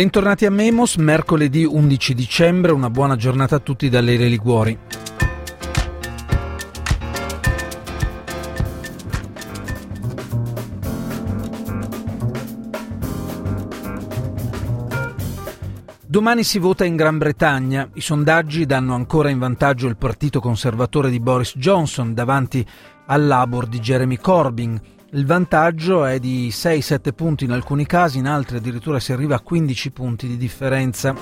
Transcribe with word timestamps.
Bentornati 0.00 0.46
a 0.46 0.50
Memos, 0.50 0.96
mercoledì 0.96 1.62
11 1.62 2.14
dicembre, 2.14 2.72
una 2.72 2.88
buona 2.88 3.16
giornata 3.16 3.56
a 3.56 3.58
tutti 3.58 3.90
da 3.90 4.00
Lele 4.00 4.28
Liguori. 4.28 4.78
Domani 16.06 16.44
si 16.44 16.58
vota 16.58 16.86
in 16.86 16.96
Gran 16.96 17.18
Bretagna. 17.18 17.86
I 17.92 18.00
sondaggi 18.00 18.64
danno 18.64 18.94
ancora 18.94 19.28
in 19.28 19.38
vantaggio 19.38 19.86
il 19.86 19.98
partito 19.98 20.40
conservatore 20.40 21.10
di 21.10 21.20
Boris 21.20 21.58
Johnson 21.58 22.14
davanti 22.14 22.66
al 23.04 23.26
Labour 23.26 23.66
di 23.66 23.78
Jeremy 23.80 24.16
Corbyn. 24.16 24.80
Il 25.12 25.26
vantaggio 25.26 26.04
è 26.04 26.20
di 26.20 26.50
6-7 26.50 27.12
punti 27.12 27.42
in 27.42 27.50
alcuni 27.50 27.84
casi, 27.84 28.18
in 28.18 28.28
altri 28.28 28.58
addirittura 28.58 29.00
si 29.00 29.12
arriva 29.12 29.34
a 29.34 29.40
15 29.40 29.90
punti 29.90 30.28
di 30.28 30.36
differenza. 30.36 31.16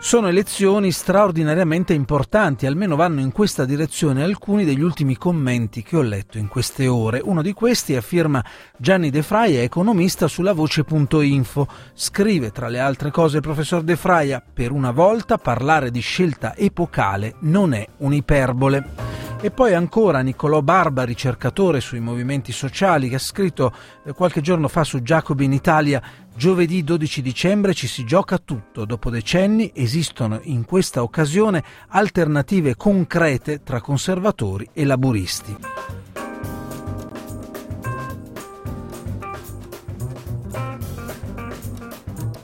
Sono 0.00 0.28
elezioni 0.28 0.90
straordinariamente 0.90 1.92
importanti, 1.92 2.64
almeno 2.64 2.96
vanno 2.96 3.20
in 3.20 3.30
questa 3.30 3.66
direzione 3.66 4.22
alcuni 4.22 4.64
degli 4.64 4.80
ultimi 4.80 5.18
commenti 5.18 5.82
che 5.82 5.98
ho 5.98 6.02
letto 6.02 6.38
in 6.38 6.48
queste 6.48 6.86
ore. 6.86 7.20
Uno 7.22 7.42
di 7.42 7.52
questi 7.52 7.94
afferma 7.94 8.42
Gianni 8.78 9.10
De 9.10 9.22
Fraia, 9.22 9.60
economista 9.60 10.26
sulla 10.26 10.54
voce.info. 10.54 11.68
Scrive 11.92 12.52
tra 12.52 12.68
le 12.68 12.78
altre 12.78 13.10
cose 13.10 13.36
il 13.36 13.42
professor 13.42 13.82
De 13.82 13.96
Fraia, 13.96 14.42
per 14.50 14.72
una 14.72 14.92
volta 14.92 15.36
parlare 15.36 15.90
di 15.90 16.00
scelta 16.00 16.56
epocale 16.56 17.34
non 17.40 17.74
è 17.74 17.86
un'iperbole. 17.98 19.07
E 19.40 19.50
poi 19.52 19.72
ancora 19.72 20.20
Niccolò 20.20 20.62
Barba, 20.62 21.04
ricercatore 21.04 21.80
sui 21.80 22.00
movimenti 22.00 22.50
sociali, 22.50 23.08
che 23.08 23.14
ha 23.14 23.20
scritto 23.20 23.72
eh, 24.04 24.12
qualche 24.12 24.40
giorno 24.40 24.66
fa 24.66 24.82
su 24.82 25.00
Giacobi 25.00 25.44
in 25.44 25.52
Italia 25.52 26.02
Giovedì 26.38 26.84
12 26.84 27.20
dicembre 27.20 27.74
ci 27.74 27.88
si 27.88 28.04
gioca 28.04 28.38
tutto. 28.38 28.84
Dopo 28.84 29.10
decenni 29.10 29.72
esistono 29.74 30.38
in 30.44 30.64
questa 30.64 31.02
occasione 31.02 31.64
alternative 31.88 32.76
concrete 32.76 33.64
tra 33.64 33.80
conservatori 33.80 34.70
e 34.72 34.84
laburisti. 34.84 35.56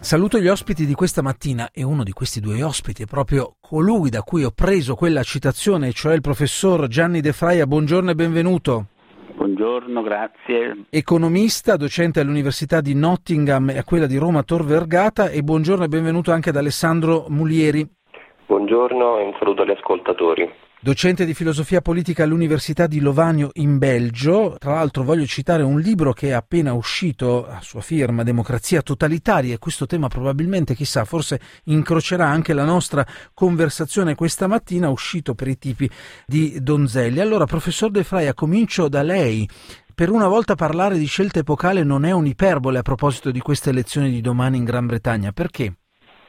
Saluto 0.04 0.38
gli 0.38 0.48
ospiti 0.48 0.84
di 0.84 0.92
questa 0.92 1.22
mattina 1.22 1.70
e 1.72 1.82
uno 1.82 2.02
di 2.02 2.12
questi 2.12 2.38
due 2.38 2.62
ospiti 2.62 3.04
è 3.04 3.06
proprio 3.06 3.54
colui 3.58 4.10
da 4.10 4.20
cui 4.20 4.44
ho 4.44 4.50
preso 4.54 4.94
quella 4.94 5.22
citazione, 5.22 5.92
cioè 5.92 6.12
il 6.12 6.20
professor 6.20 6.88
Gianni 6.88 7.22
De 7.22 7.32
Fraia. 7.32 7.66
Buongiorno 7.66 8.10
e 8.10 8.14
benvenuto. 8.14 8.84
Buongiorno, 9.34 10.02
grazie. 10.02 10.84
Economista, 10.90 11.78
docente 11.78 12.20
all'Università 12.20 12.82
di 12.82 12.94
Nottingham 12.94 13.70
e 13.70 13.78
a 13.78 13.84
quella 13.84 14.06
di 14.06 14.18
Roma 14.18 14.42
Tor 14.42 14.66
Vergata 14.66 15.30
e 15.30 15.40
buongiorno 15.40 15.84
e 15.84 15.88
benvenuto 15.88 16.32
anche 16.32 16.50
ad 16.50 16.56
Alessandro 16.56 17.24
Mulieri. 17.30 17.88
Buongiorno 18.44 19.20
e 19.20 19.24
un 19.24 19.34
saluto 19.38 19.62
agli 19.62 19.70
ascoltatori 19.70 20.63
docente 20.84 21.24
di 21.24 21.32
filosofia 21.32 21.80
politica 21.80 22.24
all'Università 22.24 22.86
di 22.86 23.00
Lovanio 23.00 23.48
in 23.54 23.78
Belgio. 23.78 24.56
Tra 24.58 24.74
l'altro 24.74 25.02
voglio 25.02 25.24
citare 25.24 25.62
un 25.62 25.80
libro 25.80 26.12
che 26.12 26.28
è 26.28 26.32
appena 26.32 26.74
uscito 26.74 27.46
a 27.46 27.62
sua 27.62 27.80
firma, 27.80 28.22
Democrazia 28.22 28.82
totalitaria, 28.82 29.54
e 29.54 29.58
questo 29.58 29.86
tema 29.86 30.08
probabilmente, 30.08 30.74
chissà, 30.74 31.06
forse 31.06 31.40
incrocerà 31.64 32.26
anche 32.26 32.52
la 32.52 32.64
nostra 32.64 33.04
conversazione 33.32 34.14
questa 34.14 34.46
mattina, 34.46 34.90
uscito 34.90 35.34
per 35.34 35.48
i 35.48 35.56
tipi 35.56 35.88
di 36.26 36.58
Donzelli. 36.60 37.18
Allora, 37.18 37.46
professor 37.46 37.90
De 37.90 38.04
Fraia, 38.04 38.34
comincio 38.34 38.86
da 38.90 39.00
lei. 39.00 39.48
Per 39.94 40.10
una 40.10 40.28
volta 40.28 40.54
parlare 40.54 40.98
di 40.98 41.06
scelta 41.06 41.38
epocale 41.38 41.82
non 41.82 42.04
è 42.04 42.10
un'iperbole 42.10 42.80
a 42.80 42.82
proposito 42.82 43.30
di 43.30 43.40
queste 43.40 43.70
elezioni 43.70 44.10
di 44.10 44.20
domani 44.20 44.58
in 44.58 44.64
Gran 44.64 44.84
Bretagna. 44.84 45.32
Perché? 45.32 45.76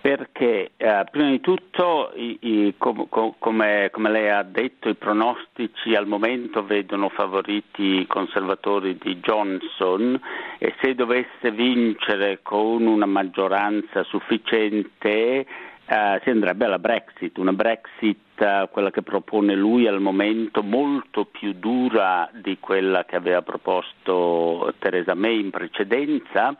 Perché 0.05 0.73
eh, 0.77 1.03
prima 1.09 1.31
di 1.31 1.41
tutto, 1.41 2.11
i, 2.13 2.37
i, 2.41 2.75
com, 2.77 3.09
com, 3.09 3.33
come, 3.39 3.89
come, 3.91 4.11
lei 4.11 4.29
ha 4.29 4.43
detto, 4.43 4.87
i 4.87 4.93
pronostici 4.93 5.95
al 5.95 6.05
momento 6.05 6.63
vedono 6.63 7.09
favoriti 7.09 8.01
i 8.01 8.05
conservatori 8.05 8.99
di 8.99 9.17
Johnson 9.17 10.21
e 10.59 10.75
se 10.79 10.93
dovesse 10.93 11.49
vincere 11.49 12.41
con 12.43 12.85
una 12.85 13.07
maggioranza 13.07 14.03
sufficiente 14.03 15.47
eh, 15.87 16.21
si 16.21 16.29
andrebbe 16.29 16.65
alla 16.65 16.77
Brexit, 16.77 17.39
una 17.39 17.53
Brexit, 17.53 18.39
eh, 18.39 18.69
quella 18.71 18.91
che 18.91 19.01
propone 19.01 19.55
lui 19.55 19.87
al 19.87 20.01
momento, 20.01 20.61
molto 20.61 21.25
più 21.25 21.53
dura 21.53 22.29
di 22.31 22.59
quella 22.59 23.05
che 23.05 23.15
aveva 23.15 23.41
proposto 23.41 24.71
Theresa 24.77 25.15
May 25.15 25.39
in 25.39 25.49
precedenza 25.49 26.55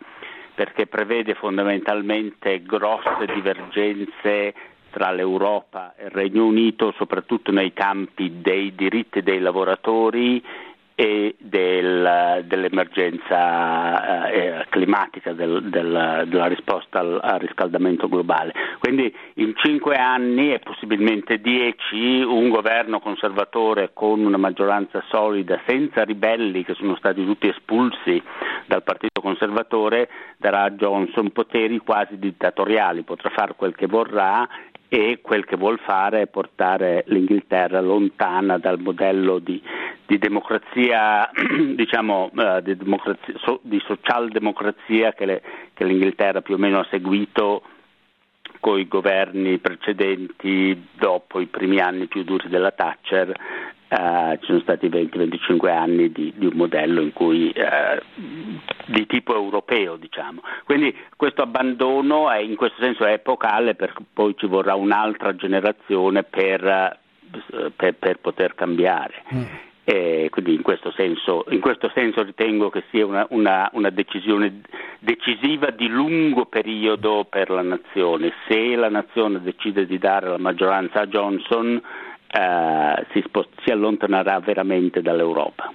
perché 0.56 0.88
prevede 0.88 1.36
fondamentalmente 1.36 2.64
grosse 2.64 3.26
divergenze 3.34 4.54
tra 4.90 5.12
l'Europa 5.12 5.94
e 5.98 6.06
il 6.06 6.12
Regno 6.12 6.46
Unito, 6.46 6.94
soprattutto 6.96 7.52
nei 7.52 7.74
campi 7.74 8.40
dei 8.42 8.74
diritti 8.74 9.22
dei 9.22 9.40
lavoratori 9.40 10.42
e 10.96 11.36
del, 11.38 12.44
dell'emergenza 12.46 14.30
eh, 14.30 14.66
climatica, 14.70 15.34
del, 15.34 15.64
del, 15.64 16.24
della 16.28 16.46
risposta 16.48 17.00
al, 17.00 17.20
al, 17.22 17.40
riscaldamento 17.40 18.08
globale. 18.08 18.54
Quindi 18.80 19.14
in 19.36 19.54
cinque 19.58 19.98
anni 19.98 20.54
e 20.54 20.60
possibilmente 20.60 21.42
dieci 21.42 22.22
un 22.22 22.48
governo 22.48 23.02
conservatore 23.02 23.92
con 23.94 24.24
una 24.24 24.38
maggioranza 24.38 25.04
solida, 25.10 25.60
senza 25.68 26.04
ribelli 26.04 26.64
che 26.64 26.76
sono 26.76 26.96
stati 26.96 27.26
tutti 27.26 27.50
espulsi 27.50 28.22
dal 28.66 28.84
Partito 28.84 29.20
Conservatore, 29.20 30.10
darà 30.38 30.64
a 30.64 30.72
Johnson 30.72 31.32
poteri 31.32 31.78
quasi 31.80 32.18
dittatoriali, 32.18 33.04
potrà 33.04 33.30
fare 33.32 33.54
quel 33.58 33.76
che 33.76 33.88
vorrà 33.88 34.48
e 34.96 35.20
quel 35.22 35.44
che 35.44 35.58
vuol 35.58 35.78
fare 35.80 36.22
è 36.22 36.28
portare 36.28 37.04
l'Inghilterra 37.08 37.82
lontana 37.82 38.58
dal 38.58 38.80
modello 38.80 39.40
di, 39.40 39.62
di 40.06 40.18
democrazia, 40.18 41.30
diciamo, 41.76 42.32
uh, 42.34 42.62
di, 42.62 42.78
democrazia, 42.78 43.34
so, 43.40 43.60
di 43.62 43.78
socialdemocrazia 43.86 45.12
che, 45.12 45.26
le, 45.26 45.42
che 45.74 45.84
l'Inghilterra 45.84 46.42
più 46.42 46.54
o 46.54 46.58
meno 46.58 46.80
ha 46.80 46.88
seguito 46.90 47.64
con 48.62 48.80
i 48.80 48.88
governi 48.88 49.58
precedenti 49.58 50.88
dopo 50.94 51.42
i 51.42 51.48
primi 51.48 51.80
anni 51.82 52.08
più 52.08 52.24
duri 52.24 52.48
della 52.48 52.72
Thatcher 52.72 53.36
Uh, 53.98 54.38
ci 54.40 54.48
sono 54.48 54.60
stati 54.60 54.90
20-25 54.90 55.70
anni 55.70 56.12
di, 56.12 56.34
di, 56.36 56.48
un 56.48 56.56
modello 56.56 57.00
in 57.00 57.14
cui, 57.14 57.54
uh, 57.56 58.22
di 58.88 59.06
tipo 59.06 59.34
europeo, 59.34 59.96
diciamo. 59.96 60.42
Quindi 60.66 60.94
questo 61.16 61.44
abbandono 61.44 62.30
è, 62.30 62.40
in 62.40 62.58
questo 62.58 62.82
senso 62.82 63.06
è 63.06 63.14
epocale, 63.14 63.74
perché 63.74 64.04
poi 64.12 64.36
ci 64.38 64.48
vorrà 64.48 64.76
un'altra 64.76 65.34
generazione 65.36 66.24
per, 66.24 66.98
uh, 67.32 67.72
per, 67.74 67.96
per 67.96 68.18
poter 68.20 68.54
cambiare. 68.54 69.24
Mm. 69.34 69.44
E 69.88 70.30
quindi 70.32 70.56
in 70.56 70.64
questo, 70.64 70.92
senso, 70.92 71.46
in 71.50 71.62
questo, 71.62 71.92
senso, 71.94 72.24
ritengo 72.24 72.72
che 72.72 72.84
sia 72.90 73.06
una, 73.06 73.26
una, 73.30 73.70
una 73.74 73.92
decisione 73.92 74.62
decisiva 75.00 75.70
di 75.70 75.88
lungo 75.88 76.48
periodo 76.48 77.26
per 77.30 77.52
la 77.52 77.62
nazione. 77.62 78.34
Se 78.48 78.76
la 78.76 78.90
nazione 78.90 79.42
decide 79.42 79.86
di 79.86 80.00
dare 80.00 80.28
la 80.28 80.40
maggioranza 80.40 81.02
a 81.02 81.06
Johnson, 81.06 81.80
eh, 82.32 83.06
si, 83.12 83.24
spost- 83.26 83.50
si 83.64 83.72
allontanerà 83.72 84.40
veramente 84.40 85.02
dall'Europa. 85.02 85.72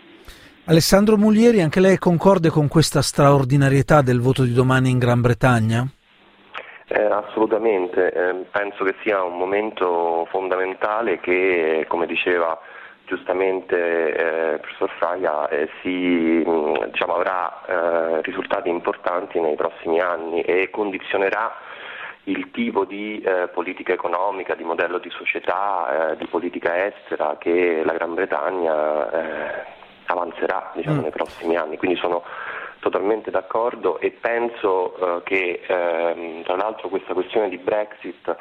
Alessandro 0.64 1.16
Mulieri, 1.16 1.62
anche 1.62 1.80
lei 1.80 1.98
concorde 1.98 2.48
con 2.48 2.68
questa 2.68 3.02
straordinarietà 3.02 4.02
del 4.02 4.20
voto 4.20 4.42
di 4.44 4.52
domani 4.52 4.90
in 4.90 4.98
Gran 4.98 5.20
Bretagna? 5.20 5.86
Eh, 6.86 7.02
assolutamente, 7.02 8.12
eh, 8.12 8.34
penso 8.50 8.84
che 8.84 8.94
sia 9.02 9.22
un 9.22 9.36
momento 9.36 10.26
fondamentale 10.30 11.20
che, 11.20 11.86
come 11.88 12.06
diceva 12.06 12.58
giustamente 13.06 13.76
eh, 13.76 14.52
il 14.54 14.60
professor 14.60 14.90
Fraia, 14.98 15.48
eh, 15.48 15.68
si, 15.82 16.44
diciamo, 16.90 17.14
avrà 17.14 17.62
eh, 17.66 18.22
risultati 18.22 18.68
importanti 18.68 19.40
nei 19.40 19.56
prossimi 19.56 20.00
anni 20.00 20.42
e 20.42 20.70
condizionerà 20.70 21.52
il 22.24 22.50
tipo 22.50 22.84
di 22.84 23.20
eh, 23.20 23.48
politica 23.48 23.92
economica, 23.92 24.54
di 24.54 24.64
modello 24.64 24.98
di 24.98 25.10
società, 25.10 26.12
eh, 26.12 26.16
di 26.16 26.26
politica 26.26 26.86
estera 26.86 27.36
che 27.38 27.82
la 27.84 27.92
Gran 27.92 28.14
Bretagna 28.14 29.10
eh, 29.10 29.64
avanzerà 30.06 30.72
diciamo, 30.74 30.98
mm. 30.98 31.02
nei 31.02 31.10
prossimi 31.10 31.56
anni. 31.56 31.76
Quindi 31.76 31.96
sono 31.98 32.22
totalmente 32.80 33.30
d'accordo 33.30 33.98
e 34.00 34.10
penso 34.10 34.96
eh, 34.96 35.22
che 35.24 35.62
ehm, 35.66 36.42
tra 36.42 36.56
l'altro 36.56 36.88
questa 36.88 37.14
questione 37.14 37.48
di 37.48 37.58
Brexit 37.58 38.36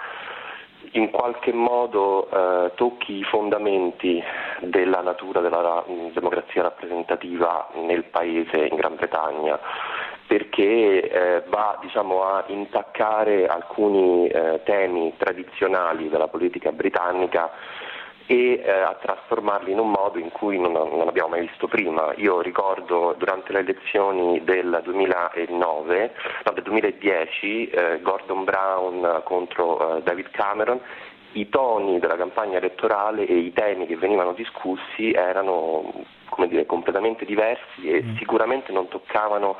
in 0.93 1.11
qualche 1.11 1.53
modo 1.53 2.29
eh, 2.31 2.71
tocchi 2.75 3.17
i 3.17 3.23
fondamenti 3.23 4.23
della 4.61 5.01
natura 5.01 5.39
della 5.41 5.83
democrazia 6.13 6.63
rappresentativa 6.63 7.69
nel 7.75 8.05
paese 8.05 8.65
in 8.65 8.75
Gran 8.75 8.95
Bretagna 8.95 9.59
perché 10.29 11.09
eh, 11.09 11.43
va 11.47 11.79
diciamo, 11.81 12.21
a 12.21 12.43
intaccare 12.49 13.47
alcuni 13.47 14.27
eh, 14.27 14.61
temi 14.63 15.11
tradizionali 15.17 16.07
della 16.07 16.27
politica 16.27 16.71
britannica 16.71 17.49
e 18.27 18.61
eh, 18.63 18.69
a 18.69 18.95
trasformarli 19.01 19.71
in 19.71 19.79
un 19.79 19.89
modo 19.89 20.19
in 20.19 20.29
cui 20.29 20.59
non, 20.59 20.73
non, 20.73 21.07
abbiamo 21.07 21.29
mai 21.29 21.47
visto 21.47 21.67
prima. 21.67 22.13
Io 22.17 22.41
ricordo 22.41 23.15
durante 23.17 23.51
le 23.53 23.61
elezioni 23.61 24.43
del 24.43 24.81
2009, 24.83 26.13
no, 26.45 26.53
del 26.53 26.63
2010, 26.63 27.69
eh, 27.69 27.99
Gordon 28.03 28.43
Brown 28.43 29.21
contro 29.23 29.97
eh, 29.97 30.03
David 30.03 30.29
Cameron, 30.29 30.79
i 31.31 31.49
toni 31.49 31.97
della 31.97 32.17
campagna 32.17 32.59
elettorale 32.59 33.25
e 33.25 33.35
i 33.35 33.51
temi 33.51 33.87
che 33.87 33.97
venivano 33.97 34.33
discussi 34.33 35.11
erano 35.11 36.05
dire, 36.45 36.67
completamente 36.67 37.25
diversi 37.25 37.89
e 37.89 38.03
mm. 38.03 38.17
sicuramente 38.17 38.71
non 38.71 38.87
toccavano 38.89 39.57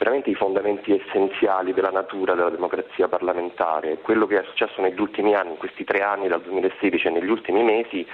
veramente 0.00 0.30
i 0.30 0.34
fondamenti 0.34 0.98
essenziali 0.98 1.74
della 1.74 1.90
natura 1.90 2.34
della 2.34 2.48
democrazia 2.48 3.06
parlamentare. 3.06 3.98
Quello 3.98 4.26
che 4.26 4.40
è 4.40 4.44
successo 4.44 4.80
negli 4.80 4.98
ultimi 4.98 5.34
anni, 5.34 5.50
in 5.50 5.58
questi 5.58 5.84
tre 5.84 6.00
anni 6.02 6.26
dal 6.26 6.40
2016 6.40 7.08
e 7.08 7.10
negli 7.10 7.28
ultimi 7.28 7.62
mesi, 7.62 8.06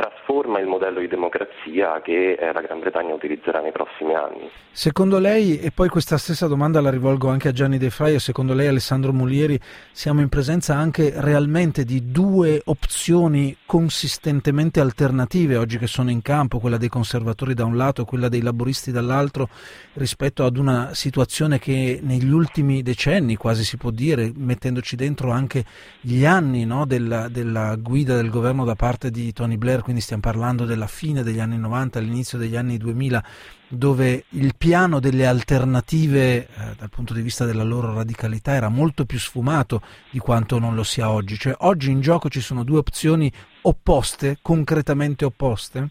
trasforma 0.00 0.58
il 0.60 0.66
modello 0.66 1.00
di 1.00 1.08
democrazia 1.08 2.00
che 2.00 2.32
eh, 2.32 2.52
la 2.54 2.62
Gran 2.62 2.80
Bretagna 2.80 3.12
utilizzerà 3.12 3.60
nei 3.60 3.72
prossimi 3.72 4.14
anni. 4.14 4.48
Secondo 4.72 5.18
lei, 5.18 5.60
e 5.60 5.72
poi 5.72 5.90
questa 5.90 6.16
stessa 6.16 6.46
domanda 6.46 6.80
la 6.80 6.88
rivolgo 6.88 7.28
anche 7.28 7.48
a 7.48 7.52
Gianni 7.52 7.76
De 7.76 7.90
Fraia, 7.90 8.18
secondo 8.18 8.54
lei 8.54 8.66
Alessandro 8.66 9.12
Mulieri, 9.12 9.60
siamo 9.92 10.22
in 10.22 10.30
presenza 10.30 10.74
anche 10.74 11.12
realmente 11.16 11.84
di 11.84 12.10
due 12.10 12.62
opzioni 12.64 13.54
consistentemente 13.66 14.80
alternative 14.80 15.56
oggi 15.56 15.76
che 15.76 15.86
sono 15.86 16.10
in 16.10 16.22
campo, 16.22 16.60
quella 16.60 16.78
dei 16.78 16.88
conservatori 16.88 17.52
da 17.52 17.66
un 17.66 17.76
lato 17.76 18.02
e 18.02 18.04
quella 18.06 18.28
dei 18.28 18.40
laboristi 18.40 18.92
dall'altro, 18.92 19.48
rispetto 19.94 20.44
ad 20.44 20.56
una 20.56 20.94
situazione 20.94 21.58
che 21.58 22.00
negli 22.02 22.30
ultimi 22.30 22.82
decenni, 22.82 23.36
quasi 23.36 23.64
si 23.64 23.76
può 23.76 23.90
dire, 23.90 24.32
mettendoci 24.34 24.96
dentro 24.96 25.30
anche 25.30 25.62
gli 26.00 26.24
anni 26.24 26.64
no, 26.64 26.86
della, 26.86 27.28
della 27.28 27.76
guida 27.76 28.16
del 28.16 28.30
governo 28.30 28.64
da 28.64 28.76
parte 28.76 29.10
di 29.10 29.30
Tony 29.34 29.58
Blair, 29.58 29.88
quindi 29.90 30.00
stiamo 30.00 30.22
parlando 30.22 30.64
della 30.64 30.86
fine 30.86 31.24
degli 31.24 31.40
anni 31.40 31.58
90, 31.58 31.98
all'inizio 31.98 32.38
degli 32.38 32.54
anni 32.54 32.76
2000, 32.76 33.22
dove 33.68 34.24
il 34.30 34.54
piano 34.56 35.00
delle 35.00 35.26
alternative 35.26 36.36
eh, 36.38 36.46
dal 36.78 36.90
punto 36.90 37.12
di 37.12 37.22
vista 37.22 37.44
della 37.44 37.64
loro 37.64 37.92
radicalità 37.92 38.54
era 38.54 38.68
molto 38.68 39.04
più 39.04 39.18
sfumato 39.18 39.80
di 40.10 40.20
quanto 40.20 40.60
non 40.60 40.76
lo 40.76 40.84
sia 40.84 41.10
oggi. 41.10 41.36
Cioè 41.36 41.54
oggi 41.60 41.90
in 41.90 42.00
gioco 42.00 42.28
ci 42.28 42.40
sono 42.40 42.62
due 42.62 42.78
opzioni 42.78 43.30
opposte, 43.62 44.38
concretamente 44.40 45.24
opposte? 45.24 45.88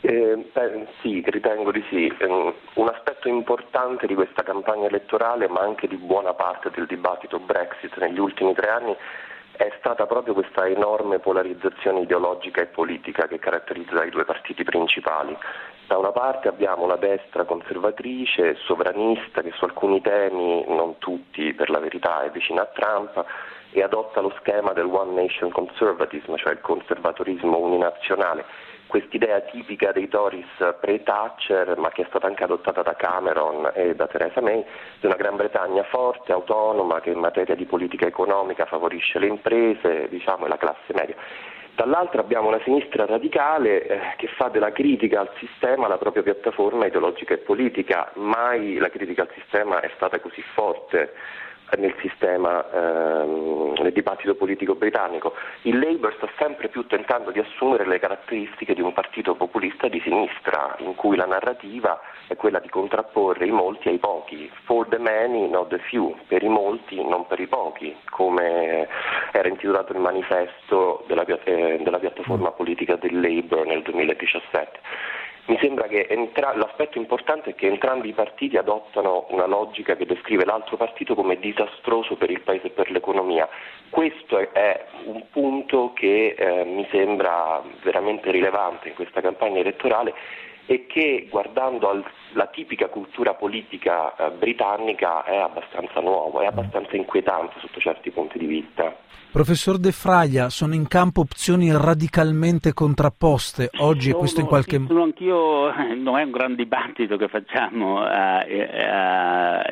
Eh, 0.00 0.50
beh, 0.52 0.86
sì, 1.02 1.22
ritengo 1.26 1.70
di 1.70 1.84
sì. 1.90 2.06
Eh, 2.06 2.54
un 2.74 2.88
aspetto 2.88 3.28
importante 3.28 4.06
di 4.06 4.14
questa 4.14 4.42
campagna 4.42 4.86
elettorale, 4.86 5.48
ma 5.48 5.60
anche 5.60 5.86
di 5.86 5.96
buona 5.96 6.32
parte 6.32 6.70
del 6.74 6.86
dibattito 6.86 7.38
Brexit 7.38 7.94
negli 7.98 8.18
ultimi 8.18 8.54
tre 8.54 8.70
anni, 8.70 8.96
è 9.56 9.72
stata 9.78 10.06
proprio 10.06 10.34
questa 10.34 10.66
enorme 10.66 11.20
polarizzazione 11.20 12.00
ideologica 12.00 12.60
e 12.60 12.66
politica 12.66 13.28
che 13.28 13.38
caratterizza 13.38 14.04
i 14.04 14.10
due 14.10 14.24
partiti 14.24 14.64
principali. 14.64 15.36
Da 15.86 15.96
una 15.96 16.10
parte 16.10 16.48
abbiamo 16.48 16.86
la 16.86 16.96
destra 16.96 17.44
conservatrice, 17.44 18.56
sovranista, 18.64 19.42
che 19.42 19.52
su 19.52 19.64
alcuni 19.64 20.00
temi, 20.00 20.64
non 20.66 20.98
tutti 20.98 21.52
per 21.52 21.70
la 21.70 21.78
verità, 21.78 22.24
è 22.24 22.30
vicina 22.30 22.62
a 22.62 22.70
Trump 22.72 23.24
e 23.70 23.82
adotta 23.82 24.20
lo 24.20 24.32
schema 24.38 24.72
del 24.72 24.86
One 24.86 25.20
Nation 25.20 25.50
Conservatism, 25.50 26.34
cioè 26.36 26.52
il 26.52 26.60
conservatorismo 26.60 27.58
uninazionale 27.58 28.44
quest'idea 28.94 29.40
tipica 29.40 29.90
dei 29.90 30.06
Tories 30.06 30.76
pre-Thatcher, 30.80 31.76
ma 31.78 31.90
che 31.90 32.02
è 32.02 32.06
stata 32.10 32.28
anche 32.28 32.44
adottata 32.44 32.82
da 32.82 32.94
Cameron 32.94 33.72
e 33.74 33.96
da 33.96 34.06
Theresa 34.06 34.40
May, 34.40 34.64
di 35.00 35.06
una 35.06 35.16
Gran 35.16 35.34
Bretagna 35.34 35.82
forte, 35.82 36.30
autonoma, 36.30 37.00
che 37.00 37.10
in 37.10 37.18
materia 37.18 37.56
di 37.56 37.64
politica 37.64 38.06
economica 38.06 38.66
favorisce 38.66 39.18
le 39.18 39.26
imprese 39.26 40.06
diciamo, 40.08 40.44
e 40.44 40.48
la 40.48 40.58
classe 40.58 40.92
media. 40.94 41.16
Dall'altra 41.74 42.20
abbiamo 42.20 42.46
una 42.46 42.60
sinistra 42.62 43.04
radicale 43.04 43.84
eh, 43.84 44.00
che 44.16 44.28
fa 44.28 44.48
della 44.48 44.70
critica 44.70 45.18
al 45.18 45.30
sistema 45.38 45.88
la 45.88 45.98
propria 45.98 46.22
piattaforma 46.22 46.86
ideologica 46.86 47.34
e 47.34 47.38
politica. 47.38 48.12
Mai 48.14 48.76
la 48.76 48.90
critica 48.90 49.22
al 49.22 49.30
sistema 49.34 49.80
è 49.80 49.90
stata 49.96 50.20
così 50.20 50.40
forte 50.54 51.14
nel 51.76 51.94
sistema, 52.00 52.64
ehm, 52.70 53.74
nel 53.78 53.92
dibattito 53.92 54.34
politico 54.34 54.74
britannico. 54.74 55.34
Il 55.62 55.78
Labour 55.78 56.14
sta 56.16 56.28
sempre 56.38 56.68
più 56.68 56.86
tentando 56.86 57.30
di 57.30 57.40
assumere 57.40 57.86
le 57.86 57.98
caratteristiche 57.98 58.74
di 58.74 58.80
un 58.80 58.92
partito 58.92 59.34
populista 59.34 59.88
di 59.88 60.00
sinistra, 60.00 60.76
in 60.78 60.94
cui 60.94 61.16
la 61.16 61.26
narrativa 61.26 62.00
è 62.26 62.36
quella 62.36 62.60
di 62.60 62.68
contrapporre 62.68 63.46
i 63.46 63.50
molti 63.50 63.88
ai 63.88 63.98
pochi, 63.98 64.50
for 64.64 64.86
the 64.88 64.98
many, 64.98 65.48
not 65.48 65.68
the 65.68 65.78
few, 65.78 66.16
per 66.28 66.42
i 66.42 66.48
molti, 66.48 67.02
non 67.02 67.26
per 67.26 67.40
i 67.40 67.46
pochi, 67.46 67.96
come 68.10 68.88
era 69.32 69.48
intitolato 69.48 69.92
il 69.92 69.98
manifesto 69.98 71.04
della, 71.06 71.24
eh, 71.24 71.80
della 71.82 71.98
piattaforma 71.98 72.50
politica 72.52 72.96
del 72.96 73.20
Labour 73.20 73.66
nel 73.66 73.82
2017. 73.82 74.80
Mi 75.46 75.58
sembra 75.60 75.88
che 75.88 76.06
entra- 76.08 76.56
l'aspetto 76.56 76.96
importante 76.96 77.50
è 77.50 77.54
che 77.54 77.66
entrambi 77.66 78.08
i 78.08 78.14
partiti 78.14 78.56
adottano 78.56 79.26
una 79.28 79.44
logica 79.44 79.94
che 79.94 80.06
descrive 80.06 80.46
l'altro 80.46 80.78
partito 80.78 81.14
come 81.14 81.38
disastroso 81.38 82.16
per 82.16 82.30
il 82.30 82.40
Paese 82.40 82.68
e 82.68 82.70
per 82.70 82.90
l'economia. 82.90 83.46
Questo 83.90 84.38
è 84.38 84.86
un 85.04 85.22
punto 85.30 85.92
che 85.92 86.34
eh, 86.38 86.64
mi 86.64 86.86
sembra 86.90 87.62
veramente 87.82 88.30
rilevante 88.30 88.88
in 88.88 88.94
questa 88.94 89.20
campagna 89.20 89.60
elettorale 89.60 90.14
e 90.66 90.86
che 90.86 91.26
guardando 91.30 91.90
alla 91.90 92.46
tipica 92.46 92.88
cultura 92.88 93.34
politica 93.34 94.14
eh, 94.16 94.30
britannica 94.30 95.24
è 95.24 95.36
abbastanza 95.36 96.00
nuovo, 96.00 96.40
è 96.40 96.46
abbastanza 96.46 96.96
inquietante 96.96 97.54
sotto 97.60 97.80
certi 97.80 98.10
punti 98.10 98.38
di 98.38 98.46
vista. 98.46 98.96
Professor 99.34 99.78
De 99.78 99.90
Fraglia, 99.90 100.48
sono 100.48 100.74
in 100.74 100.86
campo 100.86 101.22
opzioni 101.22 101.68
radicalmente 101.72 102.72
contrapposte 102.72 103.68
oggi 103.78 104.10
sono, 104.10 104.14
e 104.14 104.18
questo 104.18 104.40
in 104.40 104.46
qualche 104.46 104.78
modo... 104.78 105.02
anch'io, 105.02 105.72
non 105.98 106.18
è 106.18 106.22
un 106.22 106.30
gran 106.30 106.54
dibattito 106.54 107.16
che 107.16 107.26
facciamo 107.26 108.02
uh, 108.02 108.06
uh, 108.06 109.62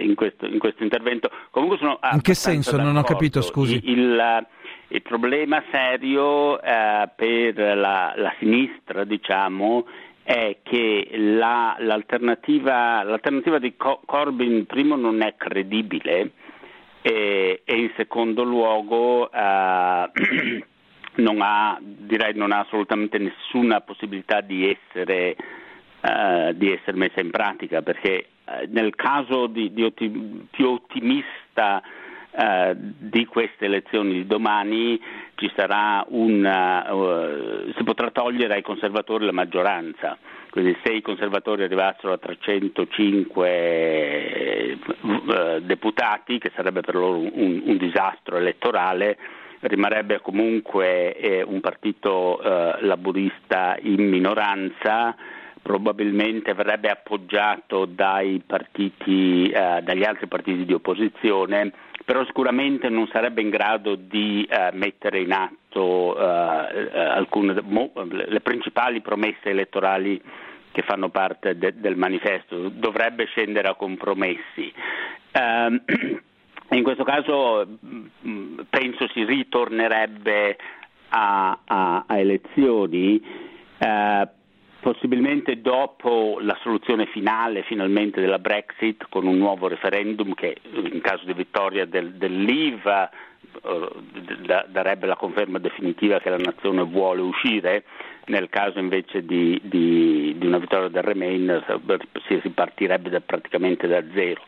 in, 0.00 0.14
questo, 0.16 0.46
in, 0.46 0.58
questo, 0.58 0.82
intervento. 0.82 1.30
Comunque 1.50 1.78
sono 1.78 2.00
in 2.12 2.22
che 2.22 2.34
senso? 2.34 2.72
D'accordo. 2.72 2.92
Non 2.92 3.00
ho 3.02 3.04
capito, 3.06 3.40
scusi. 3.40 3.80
Il, 3.84 4.46
il 4.88 5.02
problema 5.02 5.62
serio 5.70 6.54
uh, 6.54 7.08
per 7.14 7.54
la, 7.56 8.14
la 8.16 8.34
sinistra, 8.40 9.04
diciamo, 9.04 9.84
è 10.24 10.56
che 10.62 11.08
la, 11.12 11.76
l'alternativa, 11.78 13.02
l'alternativa, 13.02 13.58
di 13.58 13.74
Corbyn 13.76 14.64
primo 14.64 14.96
non 14.96 15.20
è 15.20 15.34
credibile 15.36 16.30
e, 17.02 17.60
e 17.62 17.76
in 17.76 17.90
secondo 17.94 18.42
luogo 18.42 19.30
eh, 19.30 20.10
non, 21.16 21.40
ha, 21.42 21.78
direi, 21.80 22.34
non 22.34 22.52
ha 22.52 22.60
assolutamente 22.60 23.18
nessuna 23.18 23.82
possibilità 23.82 24.40
di 24.40 24.70
essere, 24.70 25.36
eh, 26.00 26.52
di 26.56 26.72
essere 26.72 26.96
messa 26.96 27.20
in 27.20 27.30
pratica 27.30 27.82
perché 27.82 28.28
eh, 28.46 28.66
nel 28.68 28.94
caso 28.94 29.46
di, 29.46 29.74
di 29.74 29.82
otti, 29.82 30.48
più 30.50 30.68
ottimista 30.68 31.82
Uh, 32.36 32.74
di 32.74 33.26
queste 33.26 33.66
elezioni 33.66 34.14
di 34.14 34.26
domani 34.26 35.00
ci 35.36 35.48
sarà 35.54 36.04
un, 36.08 36.44
uh, 36.44 37.72
si 37.76 37.84
potrà 37.84 38.10
togliere 38.10 38.54
ai 38.54 38.62
conservatori 38.62 39.24
la 39.24 39.30
maggioranza, 39.30 40.18
quindi 40.50 40.76
se 40.82 40.94
i 40.94 41.00
conservatori 41.00 41.62
arrivassero 41.62 42.12
a 42.12 42.18
305 42.18 44.78
uh, 45.00 45.60
deputati, 45.60 46.38
che 46.38 46.50
sarebbe 46.56 46.80
per 46.80 46.96
loro 46.96 47.18
un, 47.18 47.62
un 47.66 47.76
disastro 47.76 48.36
elettorale, 48.36 49.16
rimarrebbe 49.60 50.20
comunque 50.20 51.16
eh, 51.16 51.40
un 51.40 51.60
partito 51.60 52.40
laburista 52.80 53.76
in 53.80 54.08
minoranza 54.08 55.14
probabilmente 55.64 56.52
verrebbe 56.52 56.90
appoggiato 56.90 57.88
partiti, 58.46 59.48
eh, 59.48 59.80
dagli 59.82 60.04
altri 60.04 60.26
partiti 60.26 60.66
di 60.66 60.74
opposizione 60.74 61.72
però 62.04 62.24
sicuramente 62.26 62.90
non 62.90 63.08
sarebbe 63.08 63.40
in 63.40 63.48
grado 63.48 63.94
di 63.94 64.44
eh, 64.44 64.70
mettere 64.74 65.20
in 65.20 65.32
atto 65.32 66.16
eh, 66.18 66.90
eh 66.92 67.00
alcune, 67.00 67.60
mo, 67.62 67.90
le 67.94 68.40
principali 68.40 69.00
promesse 69.00 69.48
elettorali 69.50 70.20
che 70.70 70.82
fanno 70.82 71.08
parte 71.08 71.56
de, 71.56 71.72
del 71.76 71.96
manifesto, 71.96 72.68
dovrebbe 72.68 73.24
scendere 73.26 73.68
a 73.68 73.74
compromessi. 73.74 74.72
Um, 75.32 75.80
in 76.70 76.82
questo 76.82 77.04
caso 77.04 77.66
mm, 77.66 78.58
penso 78.68 79.08
si 79.08 79.24
ritornerebbe 79.24 80.58
a, 81.10 81.58
a, 81.64 82.04
a 82.06 82.18
elezioni. 82.18 83.22
Uh, 83.78 84.28
possibilmente 84.84 85.62
dopo 85.62 86.36
la 86.42 86.58
soluzione 86.60 87.06
finale 87.06 87.62
finalmente 87.62 88.20
della 88.20 88.38
Brexit 88.38 89.06
con 89.08 89.26
un 89.26 89.38
nuovo 89.38 89.66
referendum 89.66 90.34
che 90.34 90.58
in 90.74 91.00
caso 91.00 91.24
di 91.24 91.32
vittoria 91.32 91.86
del, 91.86 92.12
del 92.12 92.42
Leave 92.42 93.08
eh, 93.62 93.88
darebbe 94.68 95.06
la 95.06 95.16
conferma 95.16 95.58
definitiva 95.58 96.20
che 96.20 96.28
la 96.28 96.36
nazione 96.36 96.82
vuole 96.82 97.22
uscire, 97.22 97.84
nel 98.26 98.50
caso 98.50 98.78
invece 98.78 99.24
di, 99.24 99.58
di, 99.64 100.34
di 100.36 100.46
una 100.46 100.58
vittoria 100.58 100.88
del 100.88 101.02
Remain 101.02 101.64
si 102.26 102.38
ripartirebbe 102.42 103.08
da, 103.08 103.20
praticamente 103.20 103.86
da 103.86 104.04
zero. 104.12 104.42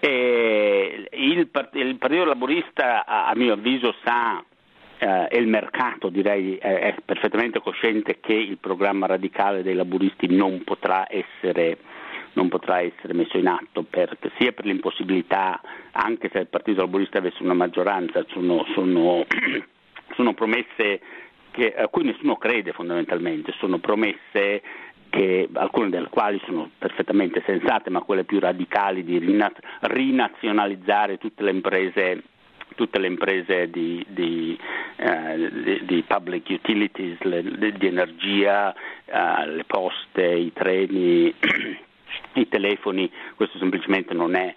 Il, 0.00 1.06
il 1.10 1.96
Partito 1.98 2.24
Laborista 2.24 3.04
a, 3.04 3.26
a 3.26 3.34
mio 3.34 3.52
avviso 3.52 3.94
sa 4.02 4.42
eh, 4.98 5.28
e 5.30 5.38
il 5.38 5.46
mercato 5.46 6.08
direi 6.08 6.56
è, 6.56 6.78
è, 6.78 6.94
perfettamente 7.04 7.60
cosciente 7.60 8.18
che 8.20 8.32
il 8.32 8.58
programma 8.58 9.06
radicale 9.06 9.62
dei 9.62 9.74
laburisti 9.74 10.26
non 10.34 10.62
potrà 10.64 11.06
essere, 11.08 11.78
non 12.32 12.48
potrà 12.48 12.80
essere 12.80 13.12
messo 13.12 13.36
in 13.36 13.46
atto 13.46 13.82
per, 13.82 14.16
sia 14.38 14.52
per 14.52 14.64
l'impossibilità, 14.64 15.60
anche 15.92 16.30
se 16.32 16.38
il 16.38 16.46
Partito 16.48 16.80
Laburista 16.80 17.18
avesse 17.18 17.42
una 17.42 17.54
maggioranza, 17.54 18.24
sono, 18.28 18.64
sono, 18.74 19.24
sono 20.14 20.34
promesse 20.34 21.00
che, 21.50 21.74
a 21.74 21.88
cui 21.88 22.04
nessuno 22.04 22.36
crede 22.36 22.72
fondamentalmente, 22.72 23.52
sono 23.58 23.78
promesse 23.78 24.62
che, 25.10 25.48
alcune 25.52 25.90
delle 25.90 26.08
quali 26.08 26.40
sono 26.44 26.70
perfettamente 26.78 27.42
sensate, 27.44 27.90
ma 27.90 28.00
quelle 28.00 28.24
più 28.24 28.38
radicali 28.38 29.04
di 29.04 29.18
rinazionalizzare 29.80 31.18
tutte 31.18 31.42
le 31.42 31.50
imprese 31.50 32.22
tutte 32.76 33.00
le 33.00 33.08
imprese 33.08 33.68
di, 33.68 34.04
di, 34.08 34.56
eh, 34.96 35.50
di, 35.50 35.84
di 35.84 36.04
public 36.06 36.48
utilities, 36.50 37.18
le, 37.22 37.42
di 37.42 37.86
energia, 37.86 38.72
eh, 39.04 39.46
le 39.48 39.64
poste, 39.64 40.22
i 40.22 40.52
treni, 40.52 41.34
i 42.34 42.48
telefoni, 42.48 43.10
questo 43.34 43.58
semplicemente 43.58 44.14
non 44.14 44.36
è, 44.36 44.54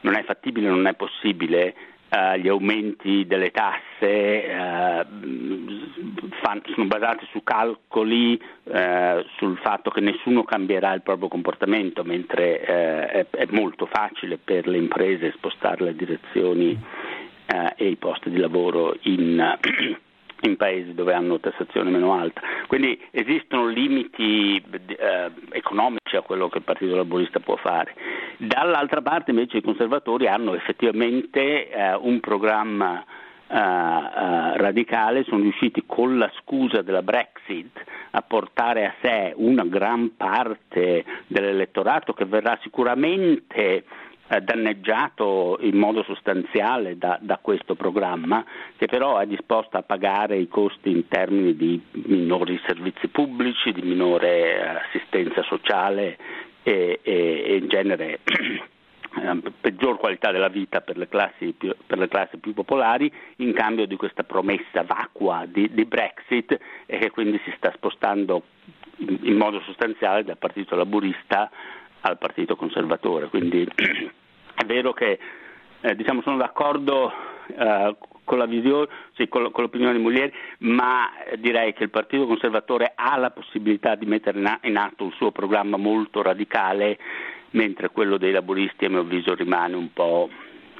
non 0.00 0.14
è 0.14 0.24
fattibile, 0.24 0.68
non 0.68 0.86
è 0.86 0.94
possibile. 0.94 1.74
Uh, 2.08 2.38
gli 2.38 2.46
aumenti 2.46 3.26
delle 3.26 3.50
tasse 3.50 4.46
uh, 4.46 5.04
fan, 6.40 6.62
sono 6.72 6.86
basati 6.86 7.26
su 7.32 7.42
calcoli 7.42 8.40
uh, 8.62 9.24
sul 9.36 9.58
fatto 9.58 9.90
che 9.90 10.00
nessuno 10.00 10.44
cambierà 10.44 10.94
il 10.94 11.02
proprio 11.02 11.26
comportamento, 11.26 12.04
mentre 12.04 12.60
è, 12.60 13.26
è, 13.28 13.46
molto 13.50 13.86
facile 13.86 14.38
per 14.38 14.68
le 14.68 14.76
imprese 14.76 15.32
spostare 15.32 15.82
le 15.82 15.96
direzioni 15.96 16.80
eh, 17.46 17.72
e 17.76 17.88
i 17.88 17.96
posti 17.96 18.30
di 18.30 18.38
lavoro 18.38 18.96
in, 19.02 19.58
in, 20.42 20.56
paesi 20.56 20.94
dove 20.94 21.12
hanno 21.12 21.40
tassazione 21.40 21.90
meno 21.90 22.14
alta. 22.14 22.40
Quindi 22.66 23.00
esistono 23.10 23.66
limiti 23.66 24.56
eh, 24.56 25.30
economici 25.50 26.16
a 26.16 26.22
quello 26.22 26.48
che 26.48 26.58
il 26.58 26.64
Partito 26.64 26.96
Laborista 26.96 27.40
può 27.40 27.56
fare. 27.56 27.94
Dall'altra 28.38 29.02
parte 29.02 29.30
invece 29.30 29.58
i 29.58 29.62
conservatori 29.62 30.26
hanno 30.26 30.54
effettivamente 30.54 31.70
eh, 31.70 31.94
un 31.94 32.20
programma 32.20 33.04
Uh, 33.48 33.54
uh, 33.54 34.56
radicale 34.56 35.22
sono 35.22 35.42
riusciti 35.42 35.84
con 35.86 36.18
la 36.18 36.28
scusa 36.40 36.82
della 36.82 37.02
Brexit 37.02 37.80
a 38.10 38.20
portare 38.22 38.86
a 38.86 38.94
sé 39.00 39.34
una 39.36 39.64
gran 39.64 40.16
parte 40.16 41.04
dell'elettorato 41.28 42.12
che 42.12 42.24
verrà 42.24 42.58
sicuramente 42.62 43.84
eh, 44.28 44.40
danneggiato 44.40 45.58
in 45.60 45.76
modo 45.76 46.02
sostanziale 46.02 46.98
da, 46.98 47.18
da, 47.20 47.38
questo 47.40 47.74
programma, 47.74 48.44
che 48.76 48.86
però 48.86 49.18
è 49.18 49.26
disposto 49.26 49.76
a 49.76 49.82
pagare 49.82 50.36
i 50.36 50.48
costi 50.48 50.90
in 50.90 51.06
termini 51.08 51.56
di 51.56 51.80
minori 51.92 52.60
servizi 52.66 53.08
pubblici, 53.08 53.72
di 53.72 53.82
minore 53.82 54.56
eh, 54.56 54.66
assistenza 54.66 55.42
sociale 55.42 56.18
e, 56.62 57.00
e, 57.02 57.44
e 57.46 57.56
in 57.56 57.68
genere 57.68 58.18
eh, 58.26 59.42
peggior 59.60 59.98
qualità 59.98 60.32
della 60.32 60.48
vita 60.48 60.80
per 60.80 60.96
le, 60.96 61.06
più, 61.06 61.74
per 61.86 61.98
le, 61.98 62.08
classi 62.08 62.38
più, 62.38 62.52
popolari 62.52 63.12
in 63.36 63.52
cambio 63.52 63.86
di 63.86 63.96
questa 63.96 64.24
promessa 64.24 64.82
vacua 64.82 65.44
di, 65.46 65.70
di 65.72 65.84
Brexit 65.84 66.58
e 66.86 66.98
che 66.98 67.10
quindi 67.10 67.40
si 67.44 67.52
sta 67.56 67.70
spostando 67.76 68.42
in, 68.98 69.18
in 69.22 69.36
modo 69.36 69.60
sostanziale 69.60 70.24
dal 70.24 70.38
partito 70.38 70.74
laburista 70.74 71.50
al 72.06 72.18
partito 72.18 72.56
conservatore. 72.56 73.28
Quindi 73.28 73.66
è 74.54 74.64
vero 74.64 74.92
che 74.92 75.18
eh, 75.80 75.94
diciamo, 75.94 76.22
sono 76.22 76.36
d'accordo 76.36 77.12
eh, 77.46 77.96
con, 78.24 78.44
visione, 78.48 78.88
sì, 79.14 79.28
con, 79.28 79.50
con, 79.50 79.64
l'opinione 79.64 79.94
di 79.96 80.02
Muglieri, 80.02 80.32
ma 80.58 81.10
direi 81.38 81.72
che 81.72 81.84
il 81.84 81.90
Partito 81.90 82.26
Conservatore 82.26 82.92
ha 82.94 83.16
la 83.16 83.30
possibilità 83.30 83.94
di 83.94 84.06
mettere 84.06 84.58
in 84.62 84.76
atto 84.76 85.04
un 85.04 85.12
suo 85.12 85.30
programma 85.30 85.76
molto 85.76 86.22
radicale, 86.22 86.98
mentre 87.50 87.90
quello 87.90 88.18
dei 88.18 88.32
laburisti 88.32 88.84
a 88.84 88.90
mio 88.90 89.00
avviso 89.00 89.34
rimane 89.34 89.76
un 89.76 89.92
po' 89.92 90.28